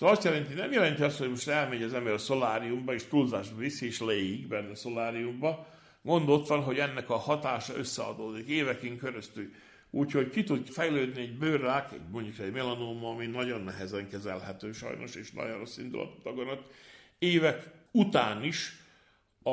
[0.00, 3.56] Szóval azt jelenti, nem jelenti azt, hogy most elmegy az ember a szoláriumba, és túlzásba
[3.56, 5.66] viszi, és leég benne a szoláriumba.
[6.02, 9.50] Gond ott van, hogy ennek a hatása összeadódik éveken keresztül.
[9.90, 15.14] Úgyhogy ki tud fejlődni egy bőrrák, egy, mondjuk egy melanóma, ami nagyon nehezen kezelhető sajnos,
[15.14, 16.40] és nagyon rossz indulatú
[17.18, 18.76] évek után is,
[19.42, 19.52] a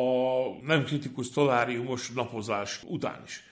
[0.61, 3.43] nem kritikus szoláriumos napozás után is.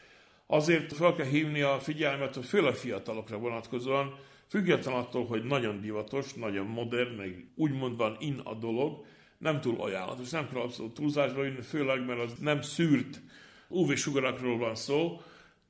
[0.48, 4.20] Azért fel kell hívni a figyelmet, hogy főleg fiatalokra vonatkozóan,
[4.50, 9.06] Független attól, hogy nagyon divatos, nagyon modern, meg úgymond van in a dolog,
[9.38, 13.22] nem túl ajánlatos, nem kell abszolút túlzásba jönni, főleg, mert az nem szűrt
[13.68, 15.22] UV-sugarakról van szó,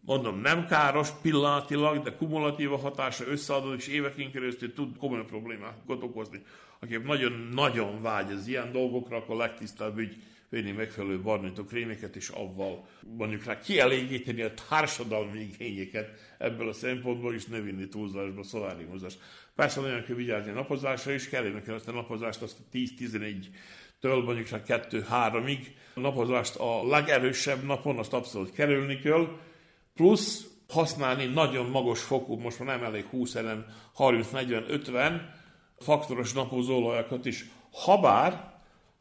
[0.05, 6.03] mondom, nem káros pillanatilag, de kumulatív a hatása összeadódik, és éveken keresztül tud komoly problémákat
[6.03, 6.43] okozni.
[6.79, 12.87] Aki nagyon-nagyon vágy az ilyen dolgokra, akkor legtisztább ügy venni megfelelő barnító krémeket, és avval
[13.17, 19.17] mondjuk rá kielégíteni a társadalmi igényeket ebből a szempontból is ne vinni túlzásba, szoláriumozás.
[19.55, 23.45] Persze nagyon kell vigyázni a napozásra is, kell a napozást azt a 10-11
[23.99, 25.59] től mondjuk rá 2-3-ig.
[25.93, 29.27] A napozást a legerősebb napon azt abszolút kerülni kell,
[29.93, 33.65] plusz használni nagyon magas fokú, most már nem elég 20 ellen
[33.97, 35.21] 30-40-50
[35.79, 37.45] faktoros napozóolajakat is.
[37.71, 38.54] Habár,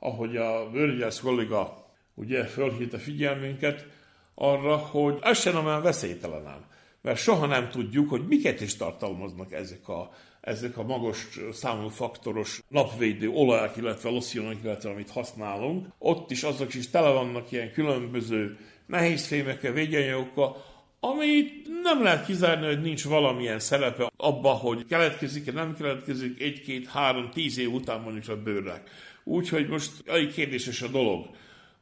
[0.04, 3.86] ahogy a bőrgyász kolléga ugye fölhívta figyelmünket
[4.34, 6.64] arra, hogy ez sem olyan veszélytelen.
[7.02, 12.62] Mert soha nem tudjuk, hogy miket is tartalmaznak ezek a, ezek a magas számú faktoros
[12.68, 15.86] napvédő olajak, illetve losszionok, illetve amit használunk.
[15.98, 20.56] Ott is azok is tele vannak ilyen különböző nehéz fémekkel, védjanyagokkal,
[21.00, 27.30] amit nem lehet kizárni, hogy nincs valamilyen szerepe abba, hogy keletkezik-e, nem keletkezik egy-két, három,
[27.30, 28.90] tíz év után mondjuk a bőrrák.
[29.24, 31.26] Úgyhogy most egy kérdéses a dolog.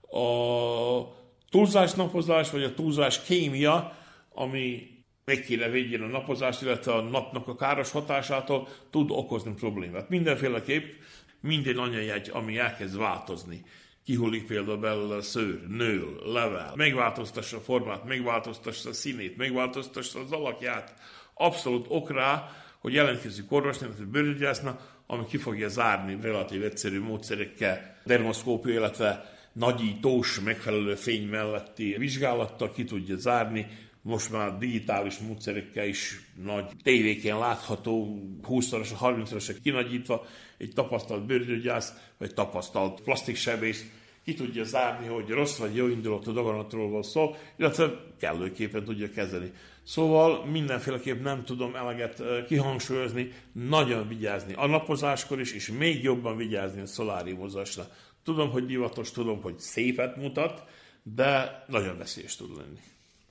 [0.01, 1.21] A
[1.51, 3.97] túlzás napozás, vagy a túlzás kémia,
[4.35, 4.91] ami
[5.25, 10.09] meg kéne védjen a napozást, illetve a napnak a káros hatásától tud okozni problémát.
[10.09, 10.93] Mindenféleképp
[11.41, 13.65] minden anyajegy, ami elkezd változni,
[14.05, 20.33] kihullik például belőle a szőr, nől, level, megváltoztassa a formát, megváltoztassa a színét, megváltoztassa az
[20.33, 20.95] alakját,
[21.35, 27.97] abszolút ok rá, hogy jelentkezik orvosnak, vagy bőrgyásznak, ami ki fogja zárni relatív egyszerű módszerekkel,
[28.05, 33.67] dermoszkópia, illetve nagyítós, megfelelő fény melletti vizsgálattal ki tudja zárni,
[34.03, 40.27] most már digitális módszerekkel is nagy tévéken látható, 20-szoros, 30-szoros kinagyítva,
[40.59, 43.87] egy tapasztalt bőrgyógyász, vagy tapasztalt plastiksebész
[44.25, 49.53] ki tudja zárni, hogy rossz vagy jó indulatú daganatról van szó, illetve kellőképpen tudja kezelni.
[49.85, 56.81] Szóval mindenféleképp nem tudom eleget kihangsúlyozni, nagyon vigyázni a napozáskor is, és még jobban vigyázni
[56.81, 57.87] a szoláriumozásra.
[58.25, 60.65] Tudom, hogy divatos, tudom, hogy szépet mutat,
[61.03, 62.81] de nagyon veszélyes tud lenni.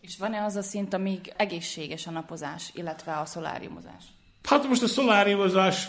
[0.01, 4.03] És van-e az a szint, amíg egészséges a napozás, illetve a szoláriumozás?
[4.43, 5.87] Hát most a szoláriumozás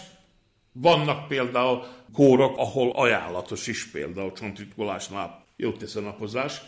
[0.72, 6.60] vannak például kórok, ahol ajánlatos is például csontritkolásnál jót tesz a napozás.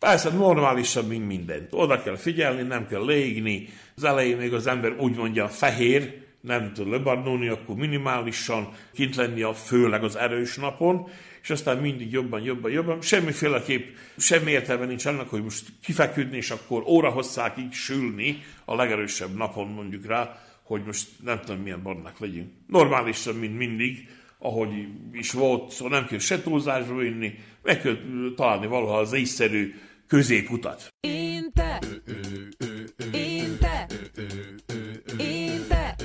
[0.00, 1.68] Persze normálisabb, mint mindent.
[1.70, 3.68] Oda kell figyelni, nem kell leégni.
[3.96, 9.42] Az elején még az ember úgy mondja fehér, nem tud lebarnulni, akkor minimálisan kint lenni
[9.42, 11.08] a főleg az erős napon,
[11.42, 13.00] és aztán mindig jobban, jobban, jobban.
[13.00, 19.36] Semmiféleképp, semmi értelme nincs annak, hogy most kifeküdni, és akkor óra hosszákig sülni a legerősebb
[19.36, 22.50] napon mondjuk rá, hogy most nem tudom milyen barnák legyünk.
[22.66, 24.70] Normálisan, mint mindig, ahogy
[25.12, 27.96] is volt, szóval nem kell se túlzásba vinni, meg kell
[28.36, 29.74] találni valaha az észszerű
[30.10, 30.94] középutat.
[31.00, 31.78] Én te,
[33.12, 33.86] én te,
[35.16, 35.96] én te,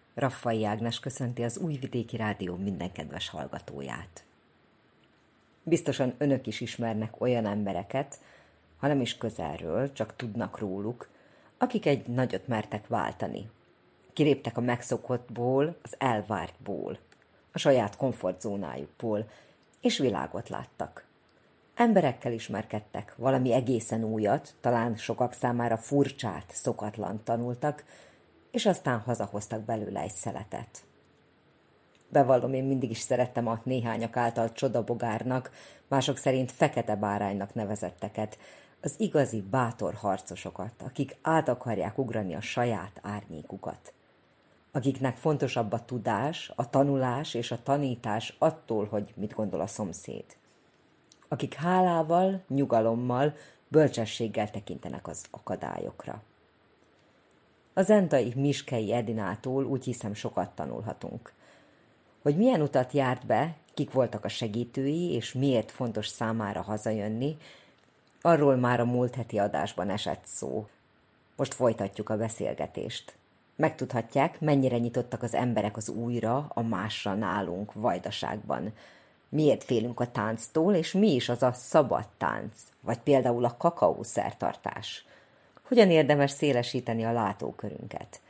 [0.13, 4.23] Raffai Ágnes köszönti az Újvidéki Rádió minden kedves hallgatóját.
[5.63, 8.19] Biztosan önök is ismernek olyan embereket,
[8.77, 11.09] ha nem is közelről, csak tudnak róluk,
[11.57, 13.49] akik egy nagyot mertek váltani.
[14.13, 16.97] Kiréptek a megszokottból, az elvártból,
[17.51, 19.29] a saját komfortzónájukból,
[19.81, 21.05] és világot láttak.
[21.75, 27.83] Emberekkel ismerkedtek, valami egészen újat, talán sokak számára furcsát, szokatlan tanultak,
[28.51, 30.83] és aztán hazahoztak belőle egy szeletet.
[32.09, 35.51] Bevallom, én mindig is szerettem a néhányak által csodabogárnak,
[35.87, 38.37] mások szerint fekete báránynak nevezetteket,
[38.81, 43.93] az igazi bátor harcosokat, akik át akarják ugrani a saját árnyékukat.
[44.71, 50.25] Akiknek fontosabb a tudás, a tanulás és a tanítás attól, hogy mit gondol a szomszéd.
[51.27, 53.33] Akik hálával, nyugalommal,
[53.67, 56.21] bölcsességgel tekintenek az akadályokra.
[57.73, 61.33] A zentai Miskei Edinától úgy hiszem sokat tanulhatunk.
[62.21, 67.37] Hogy milyen utat járt be, kik voltak a segítői, és miért fontos számára hazajönni,
[68.21, 70.67] arról már a múlt heti adásban esett szó.
[71.35, 73.15] Most folytatjuk a beszélgetést.
[73.55, 78.73] Megtudhatják, mennyire nyitottak az emberek az újra, a másra nálunk, Vajdaságban.
[79.29, 85.05] Miért félünk a tánctól, és mi is az a szabad tánc, vagy például a kakaószertartás?
[85.71, 88.21] Hogyan érdemes szélesíteni a látókörünket?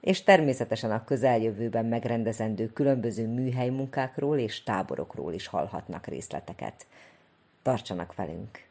[0.00, 6.86] És természetesen a közeljövőben megrendezendő különböző műhelymunkákról és táborokról is hallhatnak részleteket.
[7.62, 8.69] Tartsanak velünk!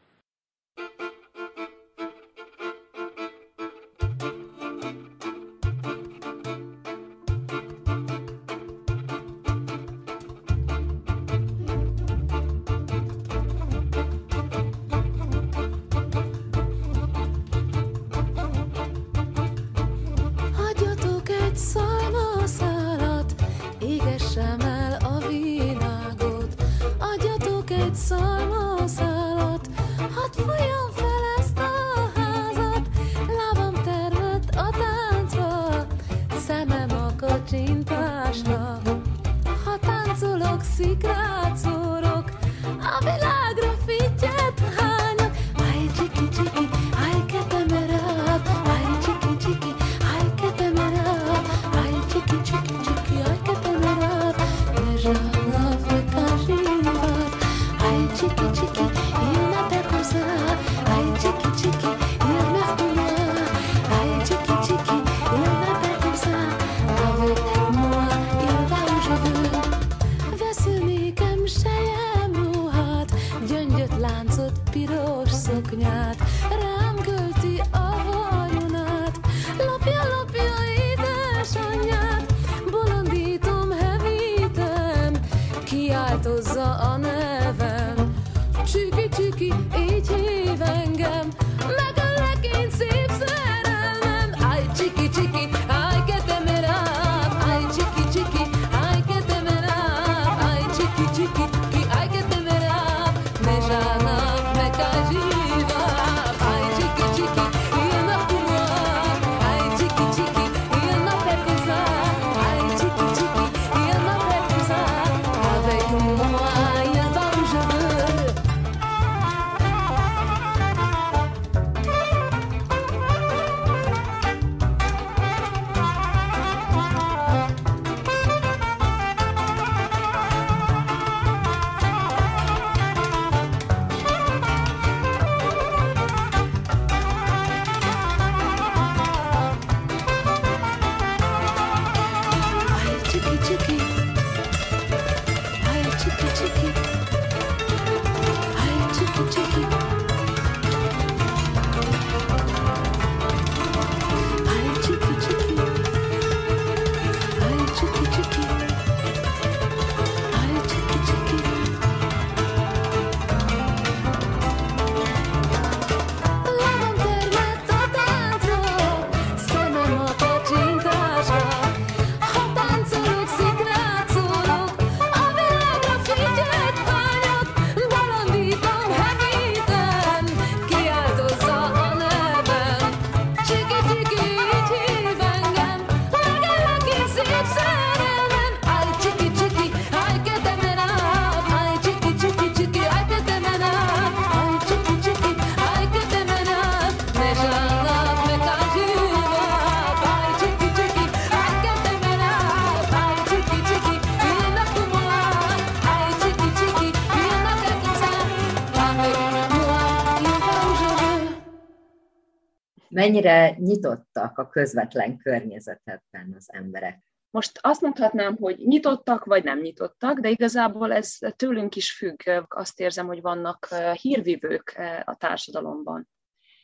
[213.00, 217.08] Mennyire nyitottak a közvetlen környezetedben az emberek?
[217.30, 222.44] Most azt mondhatnám, hogy nyitottak vagy nem nyitottak, de igazából ez tőlünk is függ.
[222.48, 226.08] Azt érzem, hogy vannak hírvívők a társadalomban.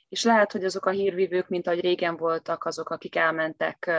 [0.08, 3.90] És lehet, hogy azok a hírvívők, mint ahogy régen voltak, azok, akik elmentek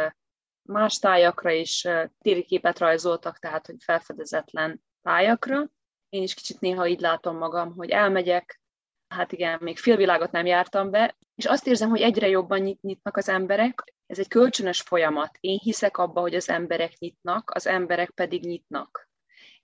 [0.61, 1.88] más tájakra is,
[2.21, 5.69] téri képet rajzoltak, tehát, hogy felfedezetlen tájakra.
[6.09, 8.61] Én is kicsit néha így látom magam, hogy elmegyek,
[9.07, 13.17] hát igen, még félvilágot nem jártam be, és azt érzem, hogy egyre jobban nyit, nyitnak
[13.17, 13.93] az emberek.
[14.05, 15.38] Ez egy kölcsönös folyamat.
[15.39, 19.09] Én hiszek abba, hogy az emberek nyitnak, az emberek pedig nyitnak.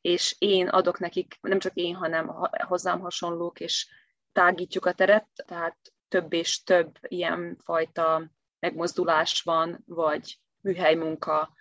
[0.01, 2.27] És én adok nekik, nem csak én, hanem
[2.67, 3.87] hozzám hasonlók, és
[4.31, 11.53] tágítjuk a teret, tehát több és több ilyen fajta megmozdulás van, vagy műhelymunka,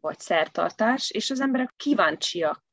[0.00, 2.64] vagy szertartás, és az emberek kíváncsiak.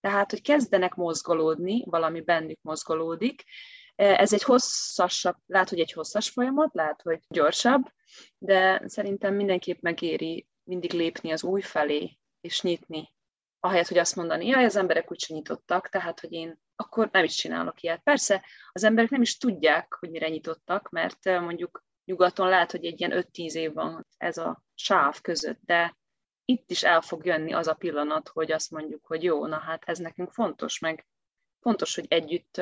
[0.00, 3.44] Tehát, hogy kezdenek mozgolódni, valami bennük mozgolódik,
[4.00, 7.82] ez egy hosszasabb, lehet, hogy egy hosszas folyamat, lehet, hogy gyorsabb,
[8.38, 13.14] de szerintem mindenképp megéri mindig lépni az új felé, és nyitni.
[13.62, 17.34] ahelyett, hogy azt mondani, jaj, az emberek úgy nyitottak, tehát, hogy én akkor nem is
[17.34, 18.02] csinálok ilyet.
[18.02, 23.00] Persze, az emberek nem is tudják, hogy mire nyitottak, mert mondjuk nyugaton lehet, hogy egy
[23.00, 25.96] ilyen 5-10 év van ez a sáv között, de
[26.44, 29.84] itt is el fog jönni az a pillanat, hogy azt mondjuk, hogy jó, na hát
[29.84, 31.06] ez nekünk fontos, meg
[31.60, 32.60] fontos, hogy együtt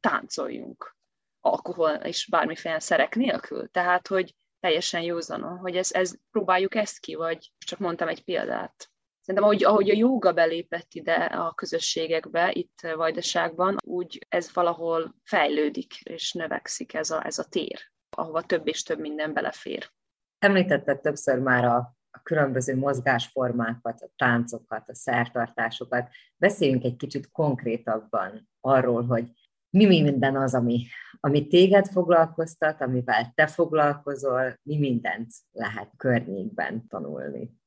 [0.00, 0.96] táncoljunk
[1.40, 3.68] alkohol és bármiféle szerek nélkül.
[3.70, 8.90] Tehát, hogy teljesen józanon, hogy ez, ez, próbáljuk ezt ki, vagy csak mondtam egy példát.
[9.20, 16.00] Szerintem, ahogy, ahogy a jóga belépett ide a közösségekbe, itt Vajdaságban, úgy ez valahol fejlődik
[16.00, 19.90] és növekszik ez a, ez a tér, ahova több és több minden belefér.
[20.38, 26.08] Említetted többször már a a különböző mozgásformákat, a táncokat, a szertartásokat.
[26.36, 29.30] Beszéljünk egy kicsit konkrétabban arról, hogy
[29.70, 30.86] mi, mi minden az, ami,
[31.20, 37.58] ami téged foglalkoztat, amivel te foglalkozol, mi mindent lehet környékben tanulni.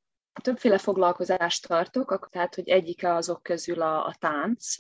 [0.41, 4.75] Többféle foglalkozást tartok, tehát hogy egyike azok közül a, a tánc,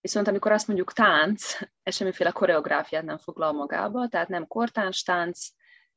[0.00, 5.48] Viszont amikor azt mondjuk tánc, ez semmiféle koreográfiát nem foglal magába, tehát nem kortáns tánc,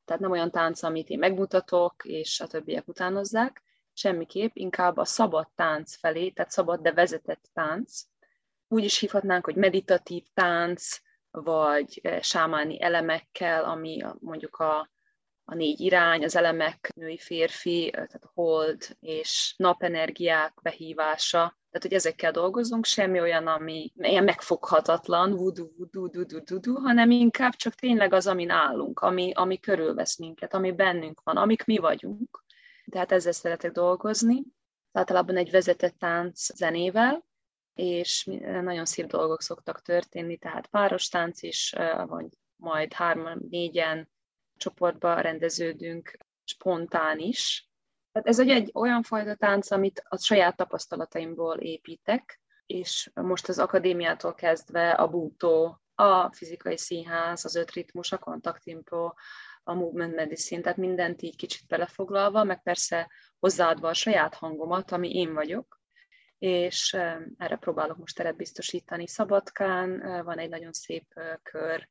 [0.05, 5.47] tehát nem olyan tánc, amit én megmutatok, és a többiek utánozzák, semmiképp, inkább a szabad
[5.55, 8.01] tánc felé, tehát szabad, de vezetett tánc.
[8.67, 10.99] Úgy is hívhatnánk, hogy meditatív tánc,
[11.31, 14.89] vagy eh, sámáni elemekkel, ami mondjuk a,
[15.43, 21.97] a négy irány, az elemek, női, férfi, eh, tehát hold és napenergiák behívása, tehát, hogy
[21.97, 28.13] ezekkel dolgozunk, semmi olyan, ami ilyen megfoghatatlan, vudu, vudu, dudu, dudu, hanem inkább csak tényleg
[28.13, 32.43] az, amin állunk, ami, ami körülvesz minket, ami bennünk van, amik mi vagyunk.
[32.91, 34.43] Tehát ezzel szeretek dolgozni.
[34.91, 37.25] Általában egy vezetett tánc zenével,
[37.73, 38.23] és
[38.61, 41.73] nagyon szép dolgok szoktak történni, tehát páros tánc is,
[42.05, 44.09] vagy majd hárman, négyen
[44.57, 47.69] csoportba rendeződünk, spontán is,
[48.13, 53.59] tehát ez egy, egy olyan fajta tánc, amit a saját tapasztalataimból építek, és most az
[53.59, 59.13] akadémiától kezdve a bútó, a fizikai színház, az öt ritmus, a kontaktimpro,
[59.63, 65.15] a movement medicine, tehát mindent így kicsit belefoglalva, meg persze hozzáadva a saját hangomat, ami
[65.15, 65.81] én vagyok,
[66.37, 66.93] és
[67.37, 69.07] erre próbálok most teret biztosítani.
[69.07, 71.87] Szabadkán van egy nagyon szép kör,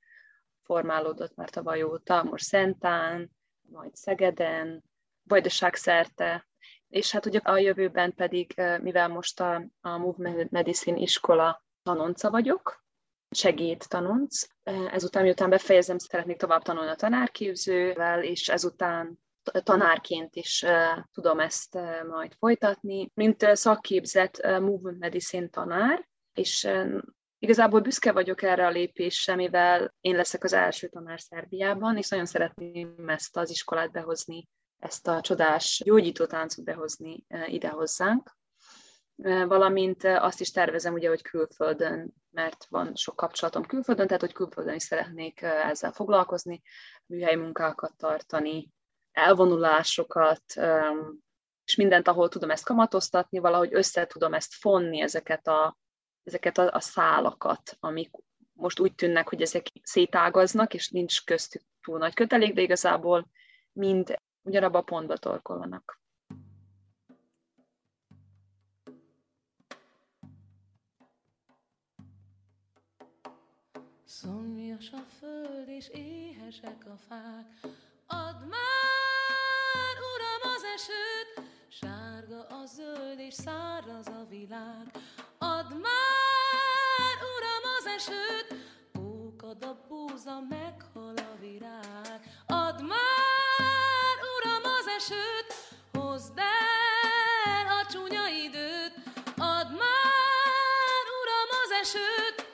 [0.62, 4.85] formálódott már tavaly óta, most Szentán, majd Szegeden,
[5.33, 6.47] vajdaság szerte,
[6.89, 12.85] és hát ugye a jövőben pedig, mivel most a, a Movement Medicine iskola tanonca vagyok,
[13.30, 14.43] segéd tanonc,
[14.91, 19.18] ezután, miután befejezem, szeretnék tovább tanulni a tanárképzővel, és ezután
[19.62, 20.64] tanárként is
[21.12, 21.78] tudom ezt
[22.09, 26.68] majd folytatni, mint szakképzett Movement Medicine tanár, és
[27.39, 32.26] Igazából büszke vagyok erre a lépésre, mivel én leszek az első tanár Szerbiában, és nagyon
[32.26, 34.49] szeretném ezt az iskolát behozni
[34.83, 38.37] ezt a csodás gyógyító táncot behozni e, ide hozzánk.
[39.16, 44.22] E, valamint e, azt is tervezem ugye, hogy külföldön, mert van sok kapcsolatom külföldön, tehát
[44.22, 46.62] hogy külföldön is szeretnék ezzel foglalkozni,
[47.07, 48.70] műhelyi munkákat tartani,
[49.12, 50.43] elvonulásokat,
[51.64, 55.78] és mindent, ahol tudom ezt kamatoztatni, valahogy össze tudom ezt fonni, ezeket a,
[56.22, 58.11] ezeket a, a szálakat, amik
[58.53, 63.30] most úgy tűnnek, hogy ezek szétágaznak, és nincs köztük túl nagy kötelék, de igazából
[63.72, 66.01] mind ugyanabba a pontba torkolanak.
[74.05, 77.61] Szomjas a föld és éhesek a fák,
[78.07, 84.90] add már, Uram, az esőt, sárga a zöld és száraz a világ.
[85.38, 88.55] Add már, Uram, az esőt,
[88.99, 92.20] ókad a búza, meghal a virág.
[92.47, 93.91] Add már,
[94.97, 95.55] esőt,
[95.93, 98.95] hozd el a csúnya időt,
[99.36, 102.47] add már, Uram, az esőt.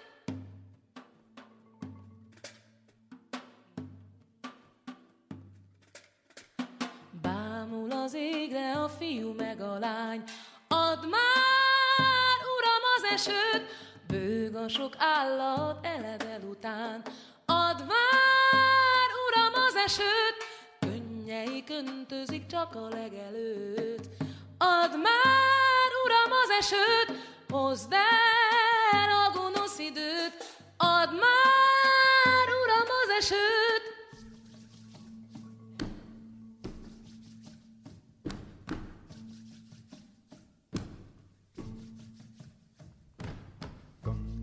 [7.23, 10.23] Bámul az égre a fiú meg a lány,
[10.69, 13.67] add már, Uram, az esőt,
[14.07, 17.03] bőg a sok állat elevel után,
[17.47, 20.37] add már, Uram, az esőt,
[21.29, 24.09] Könnyei köntözik csak a legelőtt.
[24.59, 27.19] Add már, Uram, az esőt,
[27.49, 30.57] hozd el a gonosz időt.
[30.77, 33.97] Add már, Uram, az esőt,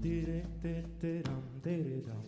[0.01, 2.24] Dire, te, te, ram,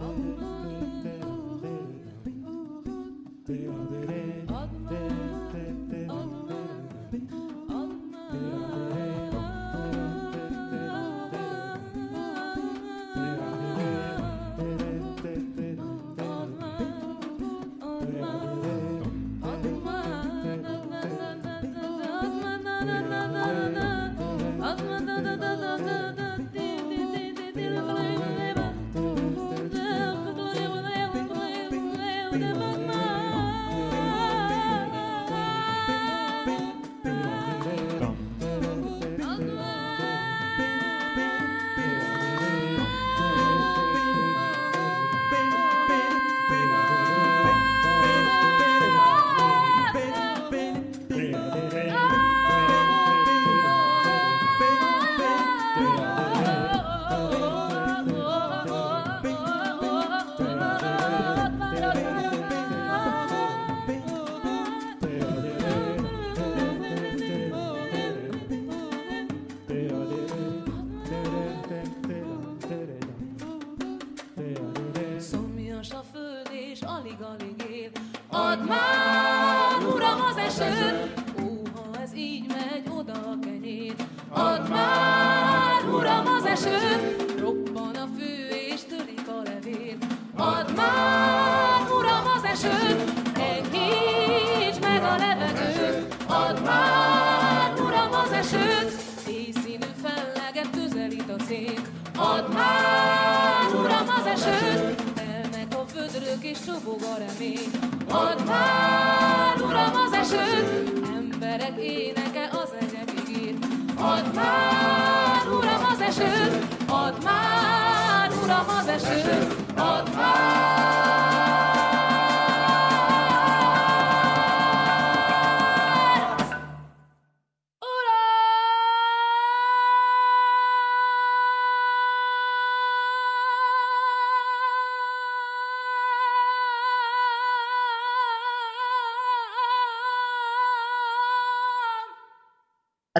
[0.00, 0.87] Oh.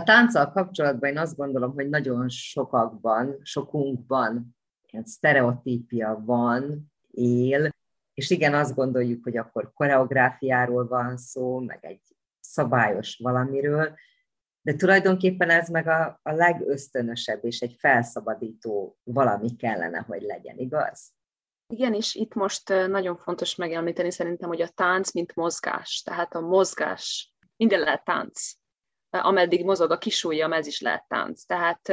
[0.08, 4.56] Tánccal kapcsolatban én azt gondolom, hogy nagyon sokakban, sokunkban
[4.90, 7.70] ilyen sztereotípia van, él,
[8.14, 12.00] és igen, azt gondoljuk, hogy akkor koreográfiáról van szó, meg egy
[12.40, 13.94] szabályos valamiről,
[14.62, 21.12] de tulajdonképpen ez meg a, a legösztönösebb és egy felszabadító valami kellene, hogy legyen, igaz?
[21.66, 26.02] Igen, és itt most nagyon fontos megemlíteni szerintem, hogy a tánc, mint mozgás.
[26.04, 28.57] Tehát a mozgás, minden lehet tánc.
[29.10, 31.44] Ameddig mozog a kisúlyam, ez is lehet tánc.
[31.44, 31.88] Tehát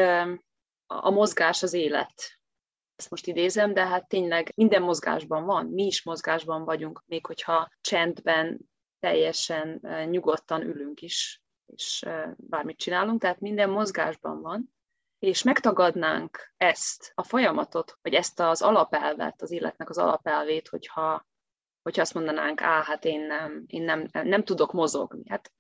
[0.86, 2.39] a mozgás az élet.
[2.95, 5.66] Ezt most idézem, de hát tényleg minden mozgásban van.
[5.66, 8.59] Mi is mozgásban vagyunk, még hogyha csendben,
[8.99, 12.05] teljesen nyugodtan ülünk is, és
[12.36, 13.22] bármit csinálunk.
[13.22, 14.76] Tehát minden mozgásban van
[15.26, 21.28] és megtagadnánk ezt a folyamatot, vagy ezt az alapelvet, az életnek az alapelvét, hogyha,
[21.82, 25.30] hogyha azt mondanánk, á, hát én nem, én nem, nem tudok mozogni.
[25.30, 25.51] Hát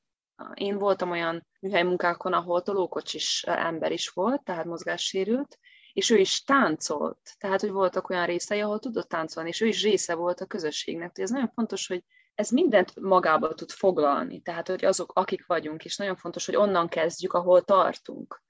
[0.53, 5.59] én voltam olyan műhelymunkákon, ahol tolókocsis ember is volt, tehát mozgássérült,
[5.93, 7.19] és ő is táncolt.
[7.37, 11.11] Tehát, hogy voltak olyan részei, ahol tudott táncolni, és ő is része volt a közösségnek.
[11.11, 12.03] Tehát ez nagyon fontos, hogy
[12.35, 14.41] ez mindent magába tud foglalni.
[14.41, 18.43] Tehát, hogy azok, akik vagyunk, és nagyon fontos, hogy onnan kezdjük, ahol tartunk.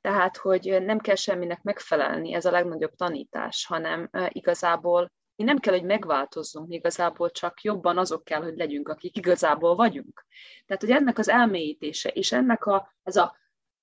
[0.00, 5.12] Tehát, hogy nem kell semminek megfelelni, ez a legnagyobb tanítás, hanem igazából
[5.42, 10.26] mi nem kell, hogy megváltozzunk, igazából csak jobban azok kell, hogy legyünk, akik igazából vagyunk.
[10.66, 13.36] Tehát, hogy ennek az elmélyítése, és ennek a, ez a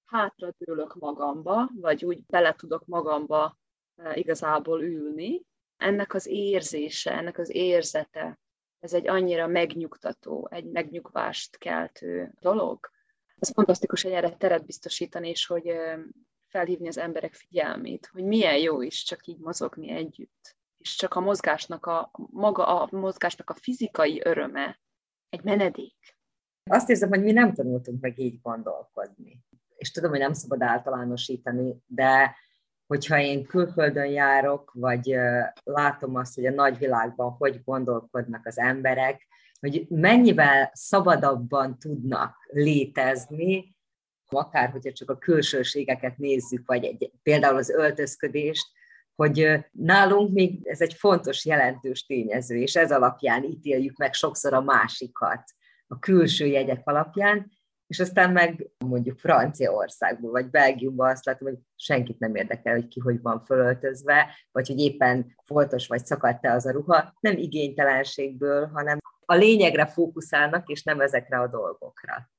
[0.05, 3.57] hátradőlök magamba, vagy úgy bele tudok magamba
[4.13, 5.45] igazából ülni,
[5.77, 8.39] ennek az érzése, ennek az érzete,
[8.79, 12.89] ez egy annyira megnyugtató, egy megnyugvást keltő dolog,
[13.39, 15.73] ez fantasztikus, hogy erre teret biztosítani, és hogy
[16.47, 20.57] felhívni az emberek figyelmét, hogy milyen jó is csak így mozogni együtt.
[20.79, 24.79] És csak a mozgásnak a, maga a mozgásnak a fizikai öröme
[25.29, 26.17] egy menedék.
[26.69, 29.43] Azt érzem, hogy mi nem tanultunk meg így gondolkodni.
[29.75, 32.35] És tudom, hogy nem szabad általánosítani, de
[32.87, 35.15] hogyha én külföldön járok, vagy
[35.63, 39.27] látom azt, hogy a nagyvilágban hogy gondolkodnak az emberek,
[39.59, 43.75] hogy mennyivel szabadabban tudnak létezni,
[44.29, 48.67] akár hogyha csak a külsőségeket nézzük, vagy egy, például az öltözködést,
[49.19, 54.61] hogy nálunk még ez egy fontos, jelentős tényező, és ez alapján ítéljük meg sokszor a
[54.61, 55.43] másikat,
[55.87, 57.51] a külső jegyek alapján,
[57.87, 62.99] és aztán meg mondjuk Franciaországban, vagy Belgiumban azt látom, hogy senkit nem érdekel, hogy ki
[62.99, 68.97] hogy van fölöltözve, vagy hogy éppen foltos vagy szakadt-e az a ruha, nem igénytelenségből, hanem
[69.25, 72.29] a lényegre fókuszálnak, és nem ezekre a dolgokra.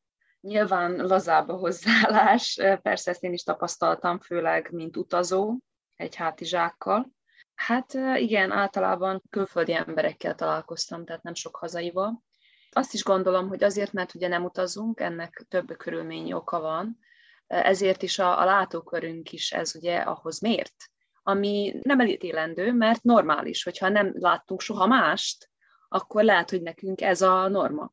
[0.41, 5.59] Nyilván lazább a hozzáállás, persze ezt én is tapasztaltam, főleg mint utazó,
[6.01, 7.13] egy hátizsákkal.
[7.55, 12.23] Hát igen, általában külföldi emberekkel találkoztam, tehát nem sok hazaival.
[12.71, 16.99] Azt is gondolom, hogy azért, mert ugye nem utazunk, ennek több körülményi oka van,
[17.47, 20.75] ezért is a, a látókörünk is ez ugye ahhoz mért,
[21.23, 25.51] ami nem elítélendő, mert normális, hogyha nem láttunk soha mást,
[25.89, 27.93] akkor lehet, hogy nekünk ez a norma.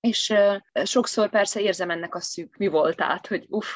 [0.00, 0.34] És
[0.84, 3.66] sokszor persze érzem ennek a szűk mi voltát, hogy uff,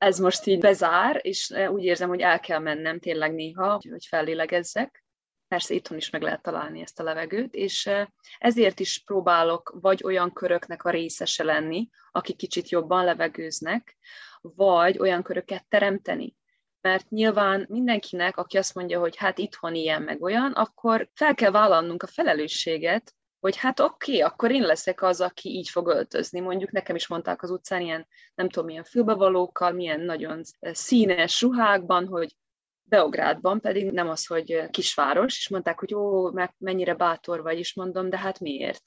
[0.00, 4.06] ez most így bezár, és uh, úgy érzem, hogy el kell mennem tényleg néha, hogy
[4.06, 5.04] fellélegezzek.
[5.48, 8.06] Persze itthon is meg lehet találni ezt a levegőt, és uh,
[8.38, 13.96] ezért is próbálok vagy olyan köröknek a részese lenni, akik kicsit jobban levegőznek,
[14.40, 16.36] vagy olyan köröket teremteni,
[16.80, 21.50] mert nyilván mindenkinek, aki azt mondja, hogy hát itthon ilyen meg olyan, akkor fel kell
[21.50, 26.40] vállalnunk a felelősséget, hogy hát oké, okay, akkor én leszek az, aki így fog öltözni.
[26.40, 32.06] Mondjuk nekem is mondták az utcán ilyen, nem tudom, milyen fülbevalókkal, milyen nagyon színes ruhákban,
[32.06, 32.36] hogy
[32.82, 38.10] Beográdban pedig nem az, hogy kisváros, és mondták, hogy ó, mennyire bátor vagy, és mondom,
[38.10, 38.82] de hát miért?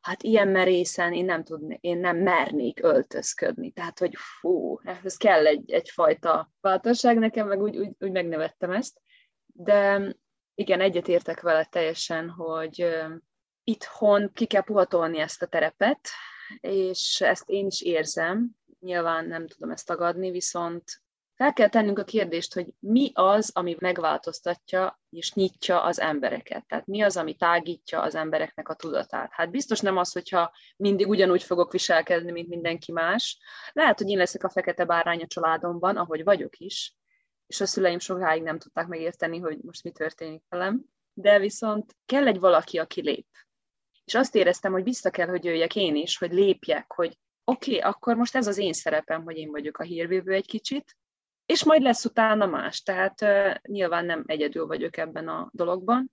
[0.00, 3.70] hát ilyen merészen én nem tudni, én nem mernék öltözködni.
[3.70, 9.00] Tehát, hogy fú, ehhez kell egy, egyfajta bátorság nekem, meg úgy, úgy, úgy megnevettem ezt.
[9.46, 10.02] De
[10.54, 12.86] igen, egyetértek vele teljesen, hogy
[13.68, 16.08] itthon ki kell puhatolni ezt a terepet,
[16.60, 18.50] és ezt én is érzem,
[18.80, 20.84] nyilván nem tudom ezt tagadni, viszont
[21.34, 26.66] fel kell tennünk a kérdést, hogy mi az, ami megváltoztatja és nyitja az embereket.
[26.66, 29.30] Tehát mi az, ami tágítja az embereknek a tudatát.
[29.32, 33.38] Hát biztos nem az, hogyha mindig ugyanúgy fogok viselkedni, mint mindenki más.
[33.72, 36.94] Lehet, hogy én leszek a fekete bárány a családomban, ahogy vagyok is,
[37.46, 40.84] és a szüleim sokáig nem tudták megérteni, hogy most mi történik velem.
[41.12, 43.26] De viszont kell egy valaki, aki lép.
[44.08, 47.90] És azt éreztem, hogy vissza kell, hogy jöjjek én is, hogy lépjek, hogy oké, okay,
[47.90, 50.96] akkor most ez az én szerepem, hogy én vagyok a hírvívő egy kicsit,
[51.46, 52.82] és majd lesz utána más.
[52.82, 56.12] Tehát uh, nyilván nem egyedül vagyok ebben a dologban.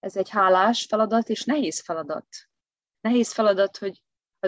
[0.00, 2.26] Ez egy hálás feladat, és nehéz feladat.
[3.00, 4.02] Nehéz feladat, hogy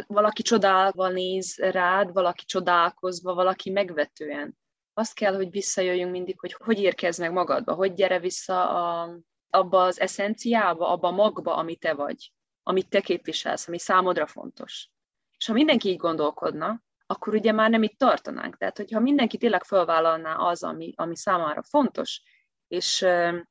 [0.06, 4.58] valaki csodálva néz rád, valaki csodálkozva, valaki megvetően.
[4.94, 9.14] Azt kell, hogy visszajöjjünk mindig, hogy hogy érkezz meg magadba, hogy gyere vissza a,
[9.50, 12.32] abba az eszenciába, abba magba, ami te vagy,
[12.68, 14.88] amit te képviselsz, ami számodra fontos.
[15.38, 18.56] És ha mindenki így gondolkodna, akkor ugye már nem itt tartanánk.
[18.56, 22.22] Tehát, hogyha mindenki tényleg felvállalná az, ami, ami számára fontos,
[22.66, 22.96] és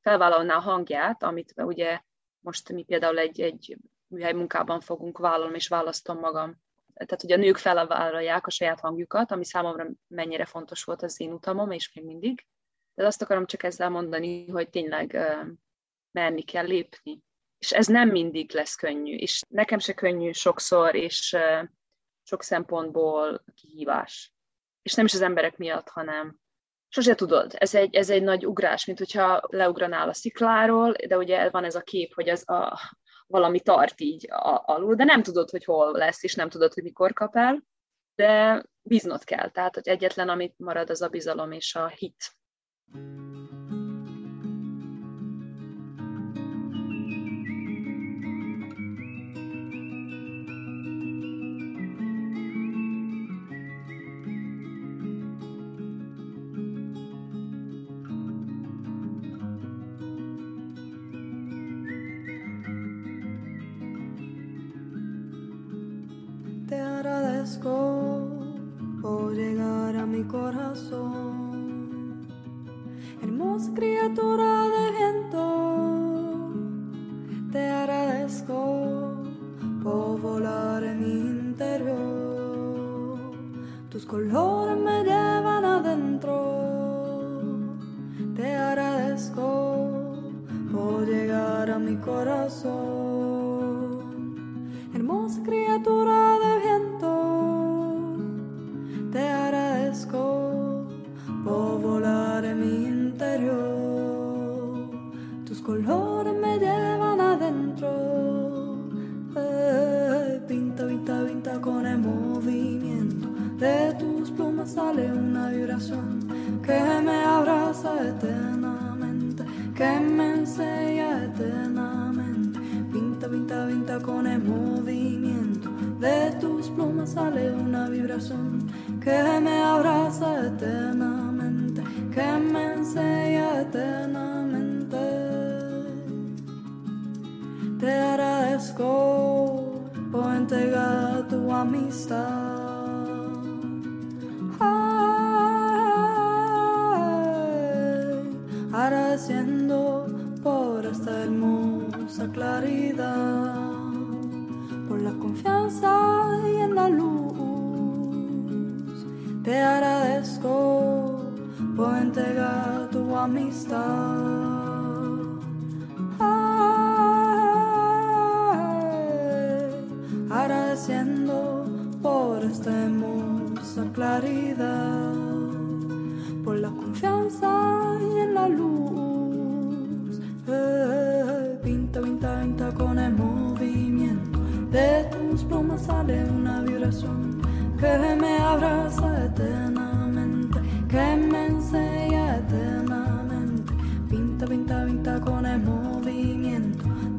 [0.02, 2.02] felvállalná a hangját, amit ugye
[2.40, 6.62] most mi például egy, egy műhely munkában fogunk vállalom, és választom magam.
[6.94, 11.34] Tehát, hogy a nők felvállalják a saját hangjukat, ami számomra mennyire fontos volt az én
[11.34, 12.46] utamom, és még mindig.
[12.94, 15.18] De azt akarom csak ezzel mondani, hogy tényleg
[16.12, 17.26] merni kell lépni.
[17.58, 21.38] És ez nem mindig lesz könnyű, és nekem se könnyű sokszor, és
[22.24, 24.34] sok szempontból kihívás.
[24.82, 26.40] És nem is az emberek miatt, hanem
[26.88, 31.50] sose tudod, ez egy, ez egy nagy ugrás, mint hogyha leugranál a szikláról, de ugye
[31.50, 32.80] van ez a kép, hogy az a,
[33.28, 36.84] valami tart így a, alul, de nem tudod, hogy hol lesz, és nem tudod, hogy
[36.84, 37.64] mikor kap el,
[38.16, 39.50] de bíznod kell.
[39.50, 42.36] Tehát, hogy egyetlen, amit marad, az a bizalom és a hit.
[42.92, 43.27] por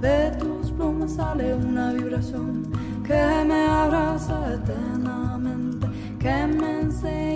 [0.00, 2.70] de tus plumas sale una vibración
[3.04, 5.86] que me abraza eternamente,
[6.18, 7.27] que me enseña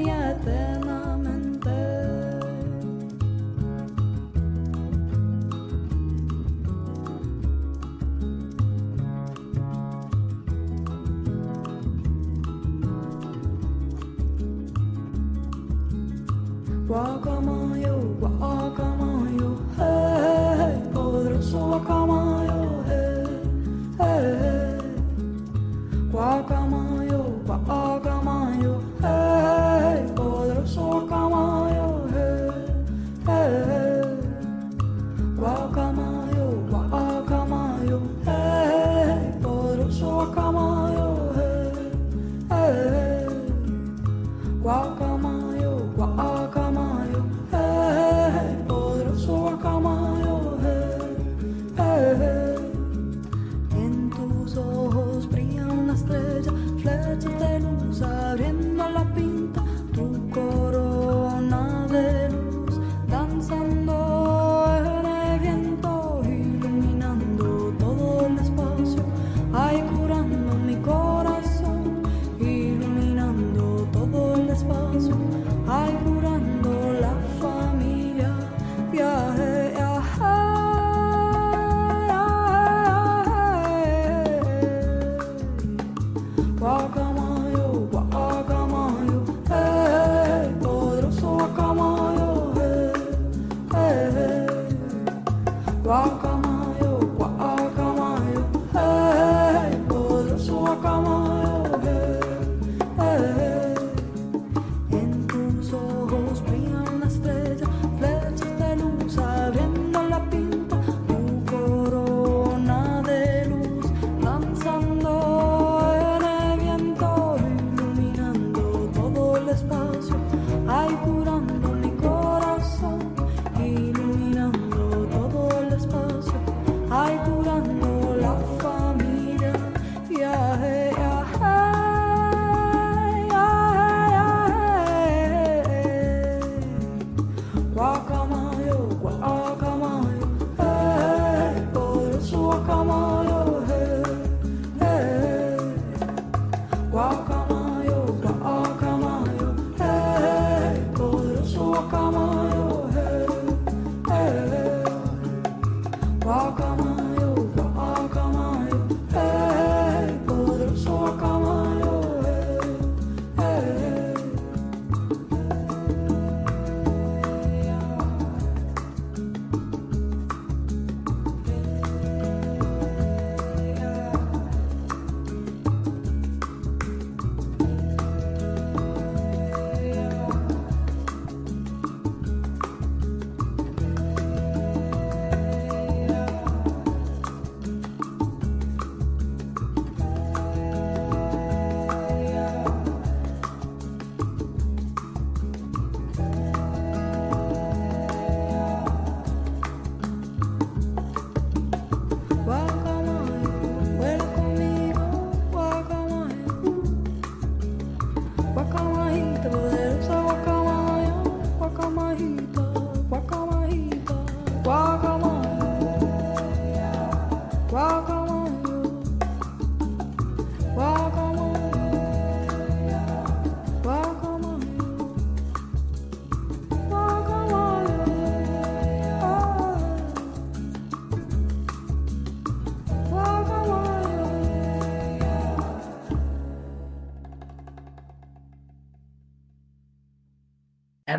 [152.10, 152.41] mama.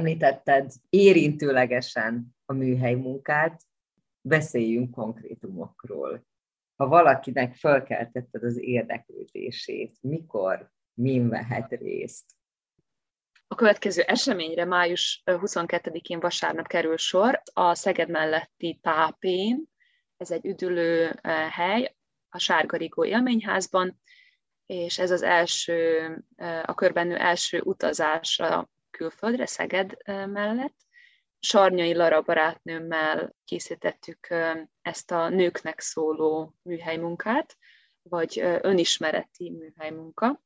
[0.03, 3.61] Említetted érintőlegesen a műhely munkát,
[4.21, 6.25] beszéljünk konkrétumokról.
[6.75, 12.25] Ha valakinek felkeltetted az érdeklődését, mikor, min vehet részt?
[13.47, 19.63] A következő eseményre május 22-én vasárnap kerül sor a Szeged melletti Tápén.
[20.17, 21.19] Ez egy üdülő
[21.51, 21.95] hely
[22.29, 24.01] a Sárgarigó élményházban,
[24.65, 26.07] és ez az első,
[26.63, 30.75] a körbenő első utazás a külföldre, Szeged mellett.
[31.39, 34.27] Sarnyai Lara barátnőmmel készítettük
[34.81, 37.57] ezt a nőknek szóló műhelymunkát,
[38.01, 40.43] vagy önismereti műhelymunka,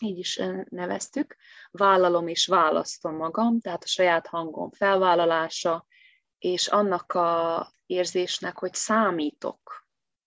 [0.00, 1.36] így is neveztük.
[1.70, 5.86] Vállalom és választom magam, tehát a saját hangom felvállalása,
[6.38, 9.86] és annak a érzésnek, hogy számítok,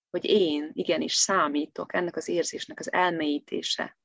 [0.10, 3.98] hogy én igenis számítok, ennek az érzésnek az elmélyítése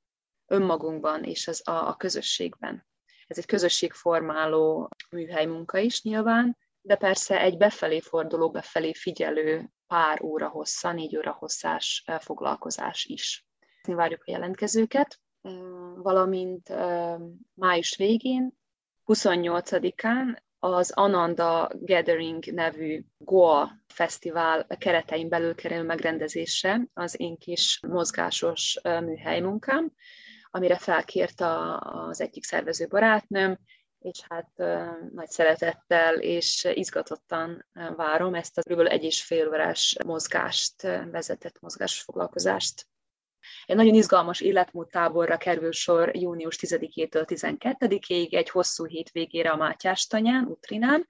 [0.47, 2.87] önmagunkban és az a, a közösségben.
[3.33, 10.49] Ez egy közösségformáló műhelymunka is nyilván, de persze egy befelé forduló, befelé figyelő pár óra
[10.49, 13.47] hossza, négy óra hosszás foglalkozás is.
[13.83, 15.21] Várjuk a jelentkezőket,
[15.95, 16.69] valamint
[17.55, 18.59] május végén
[19.07, 28.81] 28-án az Ananda Gathering nevű Goa fesztivál keretein belül kerül megrendezésre az én kis mozgásos
[28.83, 29.93] műhelymunkám,
[30.55, 33.59] amire felkért a, az egyik szervező barátnőm,
[33.99, 34.51] és hát
[35.13, 37.67] nagy szeretettel és izgatottan
[37.97, 38.81] várom ezt a kb.
[38.81, 42.87] egy és fél órás mozgást, vezetett mozgás foglalkozást.
[43.67, 50.07] Egy nagyon izgalmas életmód táborra kerül sor június 10-től 12-ig, egy hosszú hétvégére a Mátyás
[50.07, 51.07] tanyán, Utrinán,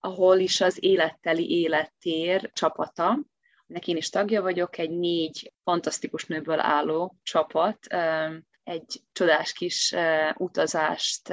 [0.00, 3.18] ahol is az Életteli Élettér csapata,
[3.66, 7.86] aminek én is tagja vagyok, egy négy fantasztikus nőből álló csapat,
[8.64, 9.94] egy csodás kis
[10.34, 11.32] utazást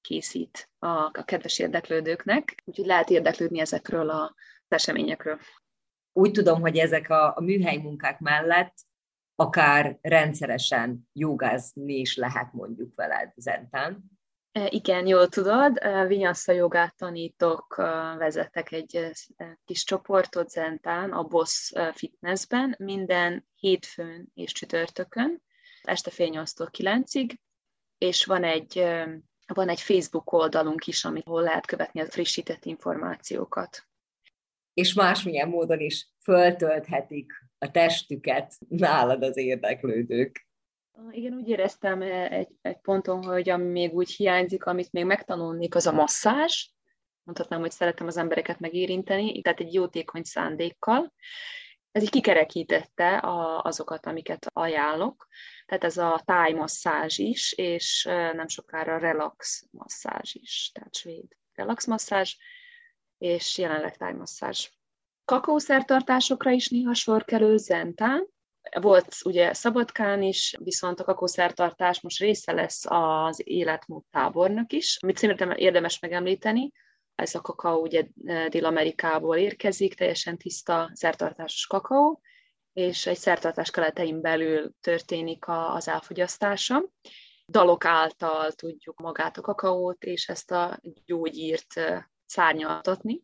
[0.00, 4.34] készít a, a kedves érdeklődőknek, úgyhogy lehet érdeklődni ezekről a
[4.68, 5.38] eseményekről.
[6.12, 8.74] Úgy tudom, hogy ezek a, a műhely munkák mellett
[9.34, 14.04] akár rendszeresen jogázni is lehet mondjuk veled zentán.
[14.52, 17.82] E, igen, jól tudod, e, vinyassa jogát tanítok, e,
[18.16, 19.10] vezetek egy
[19.64, 25.42] kis csoportot zentán, a Boss Fitnessben, minden hétfőn és csütörtökön,
[25.82, 27.40] este fél nyolctól kilencig,
[27.98, 28.84] és van egy,
[29.46, 33.86] van egy Facebook oldalunk is, ahol lehet követni a frissített információkat.
[34.74, 40.46] És másmilyen módon is föltölthetik a testüket nálad az érdeklődők.
[41.10, 45.86] Igen, úgy éreztem egy, egy ponton, hogy ami még úgy hiányzik, amit még megtanulnék, az
[45.86, 46.68] a masszázs.
[47.22, 51.12] Mondhatnám, hogy szeretem az embereket megérinteni, tehát egy jótékony szándékkal.
[51.90, 55.26] Ez így kikerekítette a, azokat, amiket ajánlok.
[55.68, 62.34] Tehát ez a tájmasszázs is, és nem sokára relax masszázs is, tehát svéd relax masszázs,
[63.18, 64.68] és jelenleg tájmasszázs.
[65.24, 68.26] Kakaószertartásokra is néha sor kerül Zentán.
[68.80, 75.18] Volt ugye Szabadkán is, viszont a kakószertartás most része lesz az életmód tábornak is, amit
[75.18, 76.72] szerintem érdemes megemlíteni.
[77.14, 78.06] Ez a kakaó ugye
[78.48, 82.20] Dél-Amerikából érkezik, teljesen tiszta szertartásos kakaó,
[82.78, 86.84] és egy szertartás keletein belül történik az elfogyasztása.
[87.48, 91.74] Dalok által tudjuk magát a kakaót és ezt a gyógyírt
[92.26, 93.22] szárnyaltatni.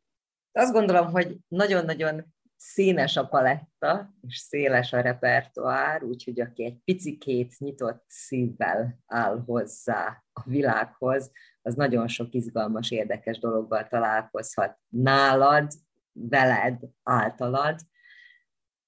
[0.53, 7.59] Azt gondolom, hogy nagyon-nagyon színes a paletta, és széles a repertoár, úgyhogy aki egy picikét
[7.59, 11.31] nyitott szívvel áll hozzá a világhoz,
[11.63, 15.73] az nagyon sok izgalmas, érdekes dologgal találkozhat nálad,
[16.13, 17.81] veled, általad.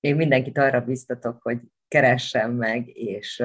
[0.01, 1.59] Én mindenkit arra biztatok, hogy
[1.89, 3.43] keressen meg, és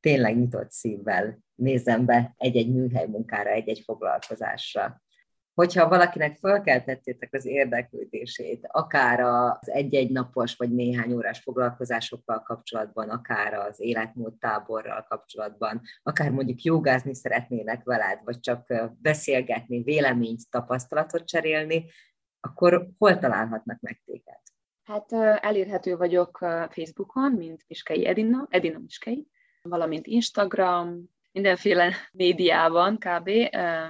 [0.00, 5.02] tényleg nyitott szívvel nézem be egy-egy műhely munkára, egy-egy foglalkozásra
[5.60, 13.54] hogyha valakinek fölkeltettétek az érdeklődését, akár az egy-egy napos vagy néhány órás foglalkozásokkal kapcsolatban, akár
[13.54, 21.84] az életmód táborral kapcsolatban, akár mondjuk jogázni szeretnének veled, vagy csak beszélgetni, véleményt, tapasztalatot cserélni,
[22.40, 24.40] akkor hol találhatnak meg téged?
[24.90, 25.12] Hát
[25.42, 26.38] elérhető vagyok
[26.70, 29.26] Facebookon, mint Miskei Edina, Edina Miskei,
[29.62, 33.30] valamint Instagram, mindenféle médiában kb.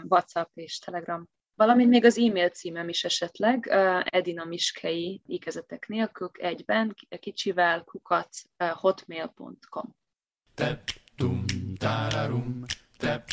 [0.08, 3.66] WhatsApp és Telegram Valamint még az e-mail címem is esetleg,
[4.04, 9.96] Edina Miskei íkezetek nélkül egyben, kicsivel, kukat, hotmail.com.
[10.54, 10.80] Tep,
[11.16, 11.44] tum,
[11.78, 12.62] tararum,
[12.98, 13.28] tep,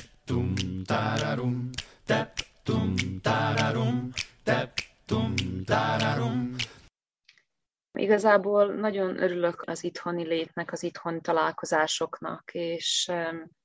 [0.85, 1.69] tararum,
[2.05, 2.33] tep,
[3.21, 4.11] tararum,
[4.43, 4.85] tep.
[7.97, 13.05] Igazából nagyon örülök az itthoni létnek, az itthoni találkozásoknak, és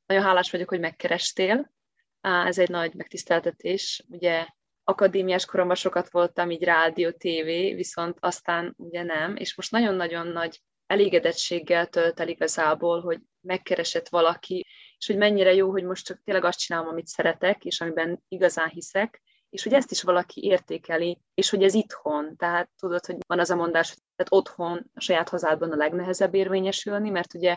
[0.06, 1.72] nagyon hálás vagyok, hogy megkerestél,
[2.20, 4.04] ez egy nagy megtiszteltetés.
[4.09, 4.46] Ugye
[4.84, 10.60] akadémiás koromban sokat voltam így rádió, tévé, viszont aztán ugye nem, és most nagyon-nagyon nagy
[10.86, 14.66] elégedettséggel tölt el igazából, hogy megkeresett valaki,
[14.98, 18.68] és hogy mennyire jó, hogy most csak tényleg azt csinálom, amit szeretek, és amiben igazán
[18.68, 19.22] hiszek,
[19.52, 22.36] és hogy ezt is valaki értékeli, és hogy ez itthon.
[22.36, 26.34] Tehát tudod, hogy van az a mondás, hogy tehát otthon, a saját hazádban a legnehezebb
[26.34, 27.56] érvényesülni, mert ugye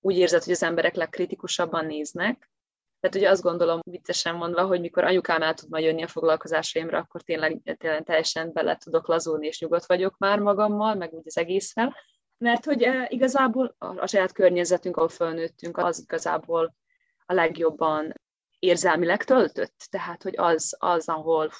[0.00, 2.50] úgy érzed, hogy az emberek legkritikusabban néznek,
[3.00, 6.98] tehát ugye azt gondolom, viccesen mondva, hogy mikor anyukám el tud majd jönni a foglalkozásaimra,
[6.98, 11.38] akkor tényleg, tényleg teljesen bele tudok lazulni, és nyugodt vagyok már magammal, meg úgy az
[11.38, 11.96] egészszel.
[12.38, 16.74] Mert hogy e, igazából a, a saját környezetünk, ahol fölnőttünk, az igazából
[17.26, 18.15] a legjobban
[18.66, 19.86] érzelmileg töltött.
[19.90, 21.50] Tehát, hogy az, az ahol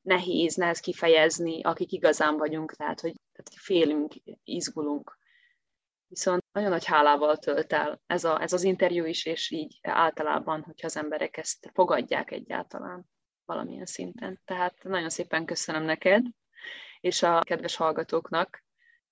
[0.00, 4.14] nehéz, nehez kifejezni, akik igazán vagyunk, tehát, hogy tehát félünk,
[4.44, 5.18] izgulunk
[6.08, 10.62] viszont nagyon nagy hálával tölt el ez, a, ez az interjú is, és így általában,
[10.62, 13.10] hogyha az emberek ezt fogadják egyáltalán
[13.44, 14.40] valamilyen szinten.
[14.44, 16.24] Tehát nagyon szépen köszönöm neked,
[17.00, 18.64] és a kedves hallgatóknak.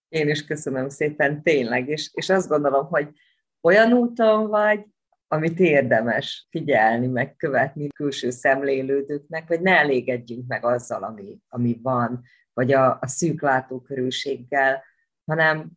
[0.09, 3.09] Én is köszönöm szépen, tényleg, és, és azt gondolom, hogy
[3.61, 4.87] olyan úton vagy,
[5.28, 12.23] amit érdemes figyelni, meg követni külső szemlélődőknek, vagy ne elégedjünk meg azzal, ami, ami van,
[12.53, 14.82] vagy a, a szűk látókörűséggel,
[15.24, 15.70] hanem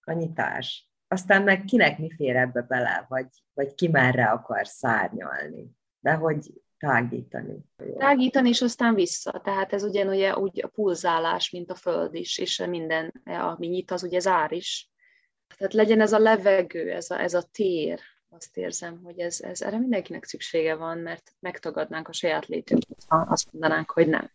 [0.00, 0.90] a nyitás.
[1.08, 5.70] Aztán meg kinek mi fér ebbe bele, vagy, vagy ki merre akar szárnyalni.
[6.00, 7.58] De hogy tágítani.
[7.98, 9.40] Tágítani, és aztán vissza.
[9.44, 14.02] Tehát ez ugyanúgy úgy a pulzálás, mint a föld is, és minden, ami nyit, az
[14.02, 14.90] ugye zár is.
[15.56, 18.00] Tehát legyen ez a levegő, ez a, ez a tér,
[18.34, 23.16] azt érzem, hogy ez, ez erre mindenkinek szüksége van, mert megtagadnánk a saját létünket, ha
[23.16, 24.30] azt mondanánk, hogy nem.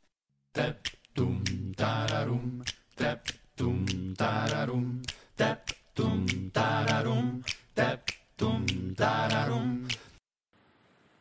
[0.52, 0.80] Tep,
[1.14, 1.41] tum,
[1.76, 2.60] tararum,
[2.95, 3.26] tep,
[3.56, 3.84] tum,
[4.15, 4.99] tararum,
[5.36, 5.64] tep,
[5.94, 7.41] tum, tararum,
[7.74, 8.64] tep, tum,
[8.95, 9.86] tararum.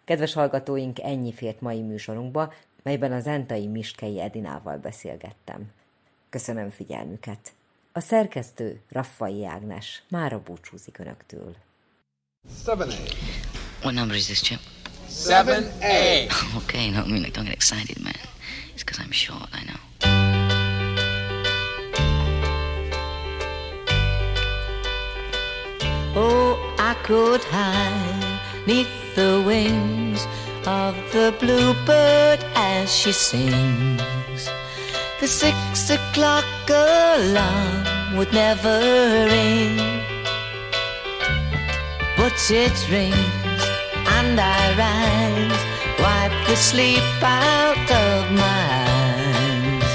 [0.05, 5.73] Kedves hallgatóink, ennyi fért mai műsorunkba, melyben az Entai Miskei Edinával beszélgettem.
[6.29, 7.53] Köszönöm figyelmüket!
[7.93, 11.66] A szerkesztő Raffai Ágnes mára búcsúzik Önöktől.
[12.51, 13.15] 7A.
[13.83, 14.61] What number is this, Chip?
[15.09, 16.31] 7A.
[16.65, 18.15] Okay, no, I mean, like, don't get excited, man.
[18.75, 19.81] It's because I'm short, I know.
[26.19, 30.27] Oh, I could hide neath the wings
[30.67, 34.49] of the bluebird as she sings.
[35.21, 38.79] The six o'clock alarm would never
[39.31, 39.79] ring,
[42.27, 43.63] but it rings
[44.17, 45.63] and I rise,
[46.03, 48.67] wipe the sleep out of my
[48.99, 49.91] eyes.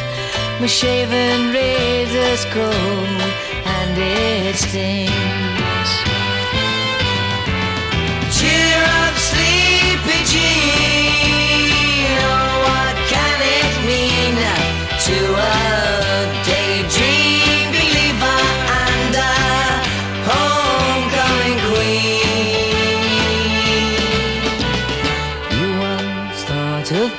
[0.62, 3.22] My shaven razor's cold
[3.76, 5.92] and it stings.
[8.38, 12.16] Cheer up, sleepy Jean.
[12.32, 14.36] Oh, what can it mean
[15.06, 15.71] to a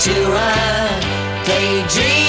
[0.00, 2.27] to a daydream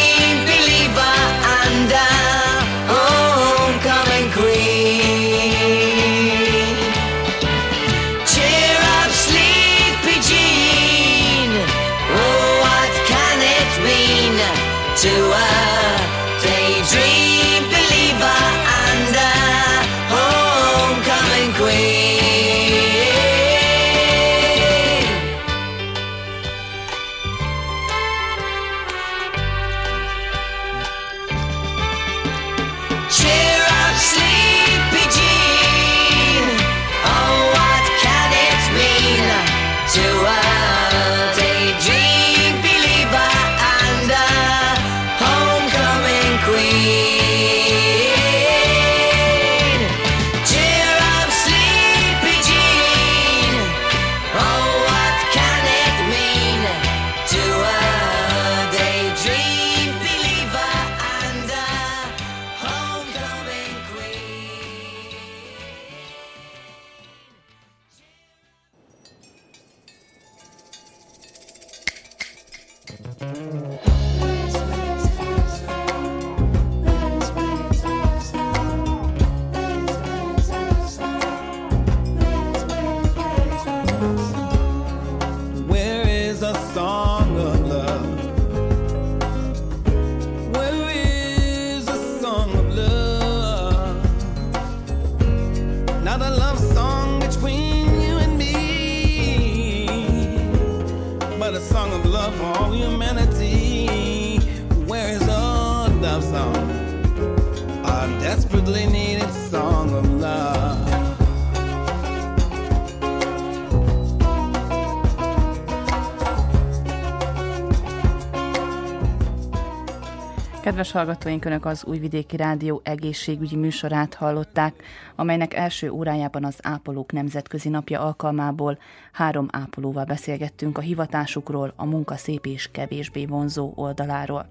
[120.90, 124.84] Kedves hallgatóink, Önök az Újvidéki Rádió egészségügyi műsorát hallották,
[125.16, 128.78] amelynek első órájában az Ápolók Nemzetközi Napja alkalmából
[129.12, 134.50] három ápolóval beszélgettünk a hivatásukról, a munka szép és kevésbé vonzó oldaláról.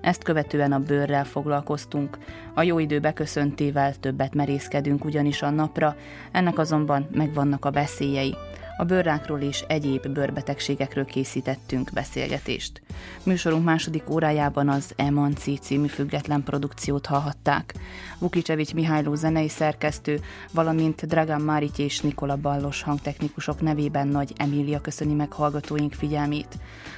[0.00, 2.18] Ezt követően a bőrrel foglalkoztunk.
[2.54, 5.96] A jó idő beköszöntével többet merészkedünk ugyanis a napra,
[6.32, 8.34] ennek azonban megvannak a veszélyei
[8.76, 12.82] a bőrrákról és egyéb bőrbetegségekről készítettünk beszélgetést.
[13.22, 17.74] Műsorunk második órájában az Emanci című független produkciót hallhatták.
[18.18, 20.20] Vukicsevics Mihályló zenei szerkesztő,
[20.52, 26.54] valamint Dragan Márit és Nikola Ballos hangtechnikusok nevében Nagy Emília köszöni meg hallgatóink figyelmét.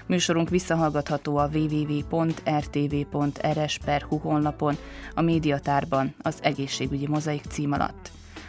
[0.07, 2.57] Műsorunk visszahallgatható a www.rtv.rs.hu
[4.17, 4.77] honlapon,
[5.15, 8.11] a médiatárban, az egészségügyi mozaik cím alatt.